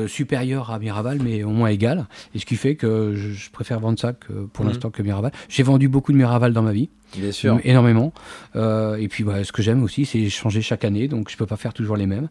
supérieure 0.09 0.71
à 0.71 0.79
Miraval, 0.79 1.19
mais 1.23 1.43
au 1.43 1.51
moins 1.51 1.69
égale. 1.69 2.07
Et 2.35 2.39
ce 2.39 2.47
qui 2.47 2.57
fait 2.57 2.77
que 2.77 3.15
je, 3.15 3.51
préfère 3.51 3.81
vendre 3.81 3.99
ça 3.99 4.13
que, 4.13 4.33
pour 4.33 4.65
mhm. 4.65 4.73
l'instant 4.73 4.91
que 4.91 5.03
Miraval. 5.03 5.33
J'ai 5.49 5.63
vendu 5.63 5.89
beaucoup 5.89 6.13
de 6.13 6.17
Miraval 6.17 6.53
dans 6.53 6.63
ma 6.63 6.73
vie. 6.73 6.91
Bien 7.17 7.33
sûr. 7.33 7.61
Énormément. 7.65 8.13
Euh, 8.57 8.97
et 8.97 9.09
puis, 9.09 9.25
bah, 9.25 9.45
ce 9.45 9.53
que 9.53 9.63
j'aime 9.63 9.83
aussi, 9.83 10.05
c'est 10.05 10.29
changer 10.29 10.63
chaque 10.63 10.85
année, 10.85 11.09
donc 11.09 11.29
je 11.29 11.35
ne 11.35 11.39
peux 11.39 11.47
pas 11.47 11.57
faire 11.57 11.73
toujours 11.73 11.97
les 11.97 12.07
mêmes. 12.07 12.29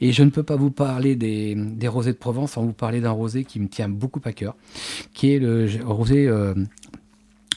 Et 0.00 0.12
je 0.12 0.22
ne 0.22 0.30
peux 0.30 0.42
pas 0.42 0.56
vous 0.56 0.70
parler 0.70 1.16
des, 1.16 1.56
rosés 1.88 2.12
de 2.12 2.18
Provence 2.18 2.52
sans 2.52 2.62
vous 2.62 2.72
parler 2.72 3.00
d'un 3.00 3.10
rosé 3.10 3.44
qui 3.44 3.60
me 3.60 3.68
tient 3.68 3.88
beaucoup 3.88 4.20
à 4.24 4.32
cœur, 4.32 4.56
qui 5.12 5.32
est 5.32 5.38
le 5.38 5.68
rosé 5.84 6.26
euh, 6.26 6.54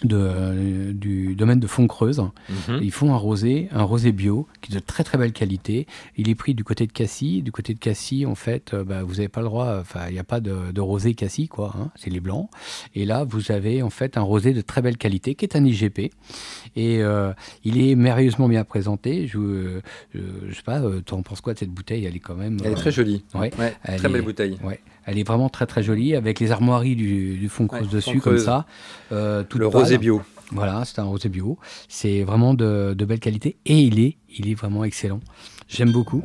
de, 0.04 0.92
du 0.92 1.36
domaine 1.36 1.60
de 1.60 1.68
Font-Creuse. 1.68 2.22
Mhm. 2.50 2.80
Ils 2.82 2.92
font 2.92 3.14
un 3.14 3.18
rosé, 3.18 3.70
un 3.72 3.84
rosé 3.84 4.12
bio, 4.12 4.48
qui 4.62 4.72
est 4.72 4.76
de 4.76 4.80
très 4.80 5.04
très 5.04 5.18
belle 5.18 5.34
qualité. 5.34 5.88
Il 6.18 6.30
est 6.30 6.36
pris 6.36 6.54
du 6.54 6.64
côté 6.64 6.88
de 6.88 6.92
Cassis. 6.92 7.44
Du 7.44 7.52
côté 7.52 7.74
de 7.74 7.80
Cassis, 7.80 8.26
en 8.26 8.36
fait, 8.36 8.74
euh, 8.74 8.84
bah, 8.84 9.04
vous 9.04 9.16
n'avez 9.16 9.28
pas 9.28 9.42
le 9.42 9.48
droit, 9.48 9.78
enfin, 9.80 10.02
il 10.08 10.14
n'y 10.14 10.20
a 10.20 10.24
pas 10.24 10.40
de, 10.40 10.72
de, 10.72 10.82
rosé 10.82 11.14
Cassis, 11.14 11.48
quoi. 11.48 11.74
Hein, 11.78 11.92
c'est 11.96 12.10
les 12.10 12.20
blancs. 12.20 12.50
Et 12.96 13.06
là, 13.06 13.24
vous 13.24 13.52
avez 13.52 13.82
en 13.82 13.90
fait 13.90 14.18
un 14.18 14.22
rosé 14.22 14.54
de 14.54 14.62
très 14.62 14.82
belle 14.82 14.98
qualité, 14.98 15.36
qui 15.36 15.46
est 15.46 15.56
un 15.56 15.66
IGP. 15.66 16.12
Et 16.76 17.02
euh, 17.02 17.34
il 17.64 17.82
est 17.82 17.96
merveilleusement 17.96 18.48
bien 18.48 18.64
présenté. 18.64 19.28
Je, 19.28 19.38
euh, 19.38 19.82
je, 20.14 20.54
sais 20.54 20.64
pas, 20.64 20.82
tu 21.06 21.14
en 21.14 21.22
penses 21.22 21.42
quoi 21.42 21.54
de 21.54 21.60
cette 21.60 21.72
bouteille? 21.72 22.06
Elle 22.06 22.16
est 22.16 22.20
quand 22.20 22.36
même. 22.36 22.58
Elle 22.64 22.74
est 22.74 22.76
très 22.76 22.92
jolie. 22.92 23.24
Ouais, 23.34 23.50
très 23.50 24.10
belle 24.10 24.22
bouteille. 24.22 24.58
Ouais. 24.64 24.80
Elle 25.08 25.18
est 25.18 25.28
vraiment 25.28 25.50
très 25.50 25.66
très 25.66 25.82
jolie 25.82 26.16
avec 26.16 26.40
les 26.40 26.52
armoiries 26.52 26.96
du, 26.96 27.38
du 27.38 27.50
fond 27.50 27.66
creuse 27.66 27.90
dessus 27.90 28.20
comme 28.20 28.38
ça. 28.38 28.66
Euh, 29.12 29.44
le 29.56 29.68
rosé 29.68 29.98
bio. 29.98 30.22
Voilà, 30.52 30.84
c'est 30.86 31.00
un 31.00 31.06
rosé 31.06 31.30
bio. 31.30 31.58
C'est 31.88 32.24
vraiment 32.24 32.54
de, 32.54 32.94
de, 32.94 33.06
belle 33.06 33.20
qualité 33.20 33.58
et 33.66 33.80
il 33.80 34.00
est, 34.00 34.18
il 34.38 34.50
est 34.50 34.54
vraiment 34.54 34.84
excellent. 34.84 35.22
J'aime 35.68 35.92
beaucoup. 35.92 36.24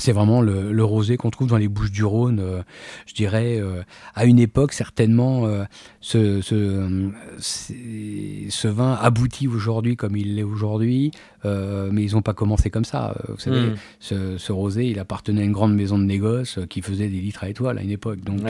C'est 0.00 0.12
vraiment 0.12 0.40
le, 0.40 0.82
rosé 0.82 1.18
qu'on 1.18 1.30
trouve 1.30 1.48
dans 1.48 1.58
les 1.58 1.68
Bouches 1.68 1.90
du 1.90 2.04
Rhône, 2.04 2.40
euh, 2.40 2.62
je 3.06 3.12
dirais, 3.12 3.58
euh, 3.60 3.82
à 4.14 4.24
une 4.24 4.38
époque 4.38 4.72
certainement, 4.72 5.44
euh, 5.44 5.64
ce, 6.00 6.40
ce, 6.40 7.10
ce, 7.38 8.68
vin 8.68 8.94
aboutit 8.94 9.46
aujourd'hui 9.46 9.96
comme 9.96 10.16
il 10.16 10.36
l'est 10.36 10.42
aujourd'hui, 10.42 11.10
mais 11.44 12.02
ils 12.02 12.12
n'ont 12.12 12.22
pas 12.22 12.34
commencé 12.34 12.70
comme 12.70 12.84
ça. 12.84 13.14
Vous 13.28 13.38
savez, 13.38 13.60
hmm. 13.60 13.74
ce, 13.98 14.38
ce, 14.38 14.52
rosé, 14.52 14.86
il 14.86 14.98
appartenait 14.98 15.42
à 15.42 15.44
une 15.44 15.52
grande 15.52 15.74
maison 15.74 15.98
de 15.98 16.04
négoce 16.04 16.58
qui 16.68 16.82
faisait 16.82 17.08
des 17.08 17.20
litres 17.20 17.44
à 17.44 17.48
étoiles 17.48 17.78
à 17.78 17.82
une 17.82 17.90
époque. 17.90 18.20
Donc 18.20 18.40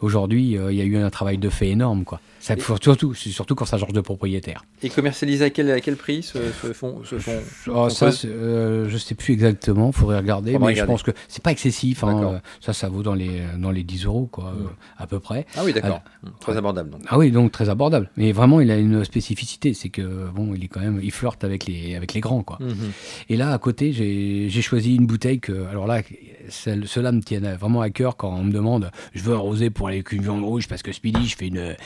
aujourd'hui, 0.00 0.56
il 0.56 0.74
y 0.74 0.80
a 0.80 0.84
eu 0.84 0.96
un 0.96 1.10
travail 1.10 1.38
de 1.38 1.48
fait 1.48 1.68
énorme. 1.68 2.04
Quoi. 2.04 2.20
Ça, 2.40 2.54
surtout, 2.80 3.12
surtout 3.14 3.54
quand 3.54 3.66
ça 3.66 3.76
change 3.76 3.92
de 3.92 4.00
propriétaire. 4.00 4.64
Et 4.82 4.88
commercialisé 4.88 5.44
à 5.44 5.50
quel, 5.50 5.70
à 5.70 5.80
quel 5.80 5.96
prix 5.96 6.22
ce, 6.22 6.38
ce 6.62 6.72
fond, 6.72 7.02
ce 7.04 7.18
fond, 7.18 7.38
oh, 7.68 7.90
ça, 7.90 8.10
Je 8.10 8.90
ne 8.90 8.98
sais 8.98 9.14
plus 9.14 9.34
exactement, 9.34 9.88
il 9.88 9.92
faudrait 9.92 10.18
regarder. 10.18 10.58
mais 10.58 10.74
je 10.74 10.84
pense 10.84 11.02
que 11.02 11.10
c'est 11.28 11.42
pas 11.42 11.52
excessif. 11.52 12.02
Hein, 12.02 12.22
euh, 12.22 12.38
ça, 12.60 12.72
ça 12.72 12.88
vaut 12.88 13.02
dans 13.02 13.14
les, 13.14 13.42
dans 13.58 13.70
les 13.70 13.82
10 13.82 14.06
euros, 14.06 14.28
quoi, 14.30 14.52
mm. 14.52 14.62
euh, 14.62 14.68
à 14.96 15.06
peu 15.06 15.20
près. 15.20 15.44
Ah 15.54 15.62
oui, 15.64 15.74
d'accord. 15.74 16.00
très 16.40 16.56
abordable. 16.56 16.90
Donc. 16.90 17.02
Ah 17.08 17.18
oui, 17.18 17.30
donc 17.30 17.52
très 17.52 17.68
abordable. 17.68 18.10
Mais 18.16 18.32
vraiment, 18.32 18.60
il 18.60 18.70
a 18.70 18.76
une 18.76 19.04
spécificité, 19.04 19.74
c'est 19.74 19.90
que 19.90 20.30
bon, 20.34 20.54
il 20.54 20.64
est 20.64 20.68
quand 20.68 20.80
même, 20.80 20.98
il 21.02 21.12
flirte 21.12 21.44
avec 21.44 21.66
les, 21.66 21.94
avec 21.94 22.14
les 22.14 22.19
grand, 22.20 22.42
quoi. 22.42 22.58
Mhm. 22.60 22.92
Et 23.28 23.36
là, 23.36 23.52
à 23.52 23.58
côté, 23.58 23.92
j'ai 23.92 24.48
j'ai 24.48 24.62
choisi 24.62 24.94
une 24.96 25.06
bouteille 25.06 25.40
que, 25.40 25.66
alors 25.66 25.86
là, 25.86 26.02
ceux-là 26.50 27.12
me 27.12 27.22
tiennent 27.22 27.56
vraiment 27.60 27.80
à 27.80 27.90
cœur 27.90 28.16
quand 28.16 28.32
on 28.32 28.44
me 28.44 28.52
demande, 28.52 28.90
je 29.14 29.22
veux 29.22 29.34
un 29.34 29.38
rosé 29.38 29.70
pour 29.70 29.88
une 29.88 30.02
viande 30.22 30.44
rouge 30.44 30.68
parce 30.68 30.82
que 30.82 30.92
ce 30.92 31.00
je 31.02 31.36
fais 31.36 31.48
une, 31.48 31.76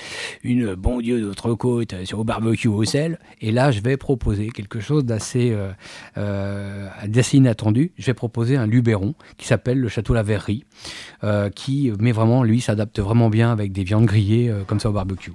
une 0.43 0.75
bon 0.75 1.01
Dieu 1.01 1.21
d'autre 1.21 1.55
côte 1.55 1.95
sur 2.05 2.19
au 2.19 2.25
barbecue 2.25 2.69
au 2.69 2.85
sel. 2.85 3.19
Et 3.41 3.53
là, 3.53 3.71
je 3.71 3.81
vais 3.81 3.97
proposer 3.97 4.49
quelque 4.49 4.81
chose 4.81 5.05
d'assez 5.05 5.51
euh, 5.53 5.71
euh, 6.17 6.89
inattendu. 7.33 7.93
Je 7.99 8.07
vais 8.07 8.15
proposer 8.15 8.57
un 8.57 8.67
Luberon 8.67 9.15
qui 9.37 9.47
s'appelle 9.47 9.79
le 9.79 9.89
Château 9.89 10.15
La 10.15 10.23
Verrerie, 10.23 10.65
euh, 11.23 11.51
qui, 11.51 11.93
mais 11.99 12.13
vraiment, 12.13 12.43
lui, 12.43 12.61
s'adapte 12.61 12.99
vraiment 13.01 13.31
bien 13.31 13.53
avec 13.53 13.73
des 13.73 13.85
viandes 13.85 14.07
grillées 14.07 14.51
euh, 14.51 14.65
comme 14.65 14.81
ça 14.81 14.91
au 14.91 14.93
barbecue. 14.93 15.33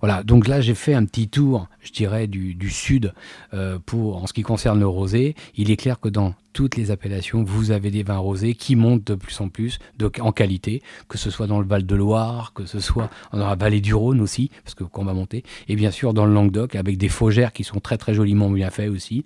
Voilà, 0.00 0.22
donc 0.22 0.48
là, 0.48 0.60
j'ai 0.60 0.74
fait 0.74 0.94
un 0.94 1.04
petit 1.04 1.28
tour, 1.28 1.68
je 1.80 1.92
dirais, 1.92 2.26
du, 2.26 2.54
du 2.54 2.70
sud 2.70 3.12
euh, 3.54 3.78
pour 3.84 4.22
en 4.22 4.26
ce 4.26 4.32
qui 4.32 4.42
concerne 4.42 4.80
le 4.80 4.86
rosé. 4.86 5.34
Il 5.56 5.70
est 5.70 5.76
clair 5.76 6.00
que 6.00 6.08
dans 6.08 6.34
toutes 6.52 6.76
les 6.76 6.90
appellations, 6.90 7.42
vous 7.42 7.70
avez 7.70 7.90
des 7.90 8.02
vins 8.02 8.18
rosés 8.18 8.54
qui 8.54 8.76
montent 8.76 9.06
de 9.06 9.14
plus 9.14 9.40
en 9.40 9.48
plus 9.48 9.78
de, 9.98 10.10
en 10.20 10.32
qualité, 10.32 10.82
que 11.08 11.18
ce 11.18 11.30
soit 11.30 11.46
dans 11.46 11.60
le 11.60 11.66
Val 11.66 11.86
de 11.86 11.94
Loire, 11.94 12.52
que 12.52 12.66
ce 12.66 12.80
soit 12.80 13.10
dans 13.32 13.46
la 13.46 13.54
vallée 13.54 13.80
du 13.80 13.94
Rhône 13.94 14.20
aussi, 14.20 14.50
parce 14.64 14.74
que 14.74 14.84
qu'on 14.84 15.04
va 15.04 15.14
monter, 15.14 15.44
et 15.68 15.76
bien 15.76 15.90
sûr 15.90 16.14
dans 16.14 16.26
le 16.26 16.32
Languedoc 16.32 16.74
avec 16.74 16.98
des 16.98 17.08
faugères 17.08 17.52
qui 17.52 17.64
sont 17.64 17.80
très 17.80 17.98
très 17.98 18.14
joliment 18.14 18.50
bien 18.50 18.70
faits 18.70 18.90
aussi. 18.90 19.24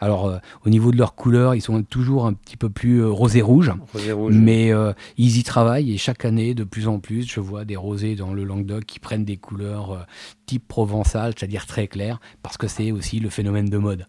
Alors 0.00 0.26
euh, 0.26 0.38
au 0.64 0.70
niveau 0.70 0.92
de 0.92 0.98
leur 0.98 1.14
couleur, 1.14 1.54
ils 1.54 1.62
sont 1.62 1.82
toujours 1.82 2.26
un 2.26 2.32
petit 2.34 2.56
peu 2.56 2.68
plus 2.68 3.00
euh, 3.00 3.08
rosé 3.08 3.40
rouge. 3.40 3.72
Rosé 3.92 4.12
rouge. 4.12 4.34
Mais 4.34 4.72
euh, 4.72 4.92
ils 5.16 5.38
y 5.38 5.42
travaillent 5.42 5.92
et 5.92 5.98
chaque 5.98 6.24
année, 6.24 6.54
de 6.54 6.64
plus 6.64 6.88
en 6.88 6.98
plus, 6.98 7.26
je 7.26 7.40
vois 7.40 7.64
des 7.64 7.76
rosés 7.76 8.14
dans 8.14 8.32
le 8.34 8.44
Languedoc 8.44 8.84
qui 8.84 8.98
prennent 8.98 9.24
des 9.24 9.36
couleurs 9.36 10.06
type 10.48 10.66
provençal, 10.66 11.34
c'est-à-dire 11.36 11.66
très 11.66 11.86
claires, 11.86 12.20
parce 12.42 12.56
que 12.56 12.66
c'est 12.66 12.90
aussi 12.90 13.20
le 13.20 13.28
phénomène 13.28 13.68
de 13.68 13.78
mode. 13.78 14.06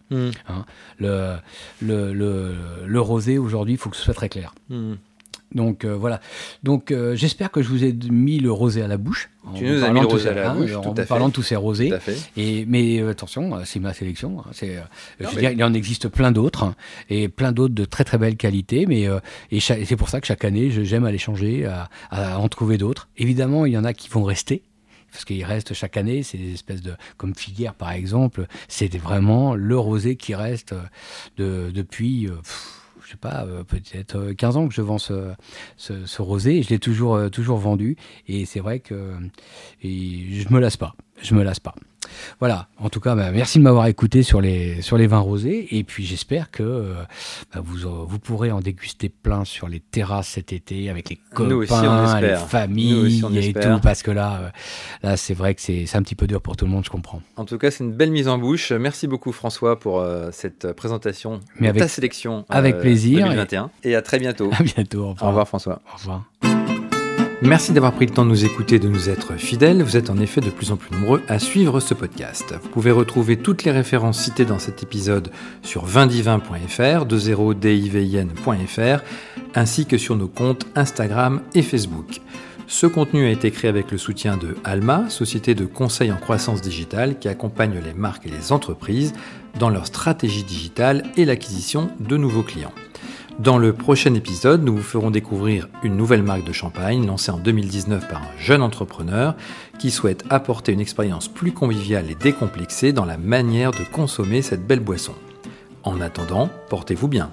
Le, 0.98 1.36
le, 1.80 2.12
le, 2.12 2.49
le 2.86 3.00
rosé, 3.00 3.38
aujourd'hui, 3.38 3.74
il 3.74 3.78
faut 3.78 3.90
que 3.90 3.96
ce 3.96 4.02
soit 4.02 4.14
très 4.14 4.28
clair. 4.28 4.54
Mhm. 4.68 4.96
Donc 5.52 5.84
euh, 5.84 5.96
voilà. 5.96 6.20
Donc 6.62 6.92
euh, 6.92 7.16
j'espère 7.16 7.50
que 7.50 7.60
je 7.60 7.68
vous 7.68 7.82
ai 7.82 7.92
mis 8.08 8.38
le 8.38 8.52
rosé 8.52 8.82
à 8.82 8.86
la 8.86 8.96
bouche. 8.96 9.30
en 9.44 9.54
Tu 9.54 9.64
nous 9.64 9.78
as 9.82 9.86
parlant 9.86 9.94
mis 9.94 10.00
le 10.00 10.06
de 10.06 10.10
tous 10.10 10.12
rosé 10.12 10.22
ces- 10.22 10.28
à 10.30 10.34
la 10.34 10.50
hein, 10.52 10.54
bouche, 10.54 10.74
en 10.76 10.92
à 10.92 10.94
fait. 10.94 11.06
parlant 11.06 11.28
de 11.28 11.32
tous 11.32 11.42
ces 11.42 11.56
rosés. 11.56 11.92
Et, 12.36 12.64
mais 12.68 13.00
euh, 13.00 13.10
attention, 13.10 13.56
euh, 13.56 13.62
c'est 13.64 13.80
ma 13.80 13.92
sélection. 13.92 14.38
hein, 14.38 14.50
c'est, 14.52 14.76
euh, 14.76 14.80
je 15.18 15.26
veux 15.26 15.32
mais- 15.34 15.40
dire, 15.40 15.50
il 15.50 15.64
en 15.64 15.74
existe 15.74 16.06
plein 16.06 16.30
d'autres 16.30 16.62
hein, 16.62 16.76
et 17.08 17.26
plein 17.28 17.50
d'autres 17.50 17.74
de 17.74 17.84
très 17.84 18.04
très 18.04 18.16
belle 18.16 18.36
qualité. 18.36 18.86
Mais 18.86 19.08
euh, 19.08 19.18
et, 19.50 19.58
cha- 19.58 19.76
et 19.76 19.84
c'est 19.86 19.96
pour 19.96 20.08
ça 20.08 20.20
que 20.20 20.26
chaque 20.28 20.44
année, 20.44 20.70
j'aime 20.70 21.02
aller 21.04 21.18
changer, 21.18 21.64
à, 21.66 21.88
à 22.12 22.38
en 22.38 22.48
trouver 22.48 22.78
d'autres. 22.78 23.08
Évidemment, 23.18 23.66
il 23.66 23.72
y 23.72 23.78
en 23.78 23.84
a 23.84 23.92
qui 23.92 24.08
vont 24.08 24.22
rester. 24.22 24.62
Parce 25.10 25.24
qu'il 25.24 25.44
reste 25.44 25.74
chaque 25.74 25.96
année, 25.96 26.22
c'est 26.22 26.38
des 26.38 26.54
espèces 26.54 26.82
de, 26.82 26.94
comme 27.16 27.34
filière 27.34 27.74
par 27.74 27.92
exemple, 27.92 28.46
c'est 28.68 28.94
vraiment 28.96 29.54
le 29.54 29.78
rosé 29.78 30.16
qui 30.16 30.34
reste 30.34 30.72
euh, 30.72 30.82
de, 31.36 31.70
depuis, 31.70 32.26
euh, 32.26 32.36
je 33.04 33.10
sais 33.10 33.16
pas, 33.16 33.44
euh, 33.44 33.64
peut-être 33.64 34.16
euh, 34.16 34.34
15 34.34 34.56
ans 34.56 34.68
que 34.68 34.74
je 34.74 34.82
vends 34.82 34.98
ce, 34.98 35.32
ce, 35.76 36.22
rosé. 36.22 36.62
Je 36.62 36.70
l'ai 36.70 36.78
toujours, 36.78 37.30
toujours 37.30 37.58
vendu. 37.58 37.96
Et 38.28 38.44
c'est 38.44 38.60
vrai 38.60 38.80
que 38.80 39.14
et 39.82 40.40
je 40.40 40.52
me 40.52 40.60
lasse 40.60 40.76
pas. 40.76 40.94
Je 41.22 41.34
me 41.34 41.42
lasse 41.42 41.60
pas. 41.60 41.74
Voilà. 42.38 42.68
En 42.78 42.88
tout 42.88 43.00
cas, 43.00 43.14
bah, 43.14 43.30
merci 43.30 43.58
de 43.58 43.62
m'avoir 43.62 43.86
écouté 43.86 44.22
sur 44.22 44.40
les, 44.40 44.82
sur 44.82 44.96
les 44.96 45.06
vins 45.06 45.18
rosés. 45.18 45.68
Et 45.76 45.84
puis 45.84 46.04
j'espère 46.04 46.50
que 46.50 46.62
euh, 46.62 46.94
bah, 47.54 47.60
vous, 47.62 47.86
euh, 47.86 48.04
vous 48.06 48.18
pourrez 48.18 48.50
en 48.50 48.60
déguster 48.60 49.08
plein 49.08 49.44
sur 49.44 49.68
les 49.68 49.80
terrasses 49.80 50.28
cet 50.28 50.52
été 50.52 50.90
avec 50.90 51.10
les 51.10 51.18
copains, 51.34 51.54
aussi, 51.54 52.22
les 52.22 52.36
familles 52.36 53.22
et 53.38 53.52
tout. 53.52 53.80
Parce 53.82 54.02
que 54.02 54.10
là, 54.10 54.40
euh, 54.42 54.48
là 55.08 55.16
c'est 55.16 55.34
vrai 55.34 55.54
que 55.54 55.60
c'est 55.60 55.94
un 55.94 56.02
petit 56.02 56.14
peu 56.14 56.26
dur 56.26 56.40
pour 56.40 56.56
tout 56.56 56.64
le 56.64 56.70
monde, 56.70 56.84
je 56.84 56.90
comprends. 56.90 57.22
En 57.36 57.44
tout 57.44 57.58
cas, 57.58 57.70
c'est 57.70 57.84
une 57.84 57.92
belle 57.92 58.10
mise 58.10 58.28
en 58.28 58.38
bouche. 58.38 58.72
Merci 58.72 59.06
beaucoup 59.06 59.32
François 59.32 59.78
pour 59.78 60.04
cette 60.32 60.72
présentation, 60.72 61.40
Mais 61.58 61.66
de 61.68 61.70
avec- 61.70 61.82
ta 61.82 61.88
sélection 61.88 62.44
avec 62.48 62.78
plaisir. 62.80 63.24
2021. 63.26 63.70
Et... 63.84 63.94
à 63.94 64.02
très 64.02 64.18
bientôt. 64.18 64.50
À 64.58 64.62
bientôt. 64.62 65.04
Au 65.04 65.08
revoir. 65.10 65.24
Au 65.24 65.28
revoir 65.28 65.48
François. 65.48 65.80
Au 65.92 65.96
revoir. 65.98 66.69
Merci 67.42 67.72
d'avoir 67.72 67.94
pris 67.94 68.04
le 68.04 68.12
temps 68.12 68.26
de 68.26 68.30
nous 68.30 68.44
écouter 68.44 68.78
de 68.78 68.86
nous 68.86 69.08
être 69.08 69.36
fidèles. 69.36 69.82
Vous 69.82 69.96
êtes 69.96 70.10
en 70.10 70.18
effet 70.18 70.42
de 70.42 70.50
plus 70.50 70.72
en 70.72 70.76
plus 70.76 70.94
nombreux 70.94 71.22
à 71.26 71.38
suivre 71.38 71.80
ce 71.80 71.94
podcast. 71.94 72.54
Vous 72.62 72.68
pouvez 72.68 72.90
retrouver 72.90 73.38
toutes 73.38 73.64
les 73.64 73.70
références 73.70 74.20
citées 74.20 74.44
dans 74.44 74.58
cet 74.58 74.82
épisode 74.82 75.30
sur 75.62 75.86
vindivin.fr, 75.86 77.06
20divin.fr, 77.06 79.02
ainsi 79.54 79.86
que 79.86 79.96
sur 79.96 80.16
nos 80.16 80.28
comptes 80.28 80.66
Instagram 80.74 81.40
et 81.54 81.62
Facebook. 81.62 82.20
Ce 82.66 82.86
contenu 82.86 83.24
a 83.24 83.30
été 83.30 83.50
créé 83.50 83.70
avec 83.70 83.90
le 83.90 83.96
soutien 83.96 84.36
de 84.36 84.56
Alma, 84.62 85.08
société 85.08 85.54
de 85.54 85.64
conseil 85.64 86.12
en 86.12 86.16
croissance 86.16 86.60
digitale 86.60 87.18
qui 87.18 87.28
accompagne 87.28 87.80
les 87.82 87.94
marques 87.94 88.26
et 88.26 88.30
les 88.30 88.52
entreprises 88.52 89.14
dans 89.58 89.70
leur 89.70 89.86
stratégie 89.86 90.44
digitale 90.44 91.04
et 91.16 91.24
l'acquisition 91.24 91.90
de 92.00 92.18
nouveaux 92.18 92.42
clients. 92.42 92.74
Dans 93.38 93.56
le 93.56 93.72
prochain 93.72 94.12
épisode, 94.14 94.62
nous 94.62 94.76
vous 94.76 94.82
ferons 94.82 95.10
découvrir 95.10 95.68
une 95.82 95.96
nouvelle 95.96 96.22
marque 96.22 96.44
de 96.44 96.52
champagne 96.52 97.06
lancée 97.06 97.30
en 97.30 97.38
2019 97.38 98.06
par 98.08 98.22
un 98.22 98.38
jeune 98.38 98.62
entrepreneur 98.62 99.34
qui 99.78 99.90
souhaite 99.90 100.24
apporter 100.28 100.72
une 100.72 100.80
expérience 100.80 101.28
plus 101.28 101.52
conviviale 101.52 102.10
et 102.10 102.14
décomplexée 102.14 102.92
dans 102.92 103.06
la 103.06 103.16
manière 103.16 103.70
de 103.70 103.84
consommer 103.92 104.42
cette 104.42 104.66
belle 104.66 104.80
boisson. 104.80 105.14
En 105.84 106.00
attendant, 106.02 106.50
portez-vous 106.68 107.08
bien. 107.08 107.30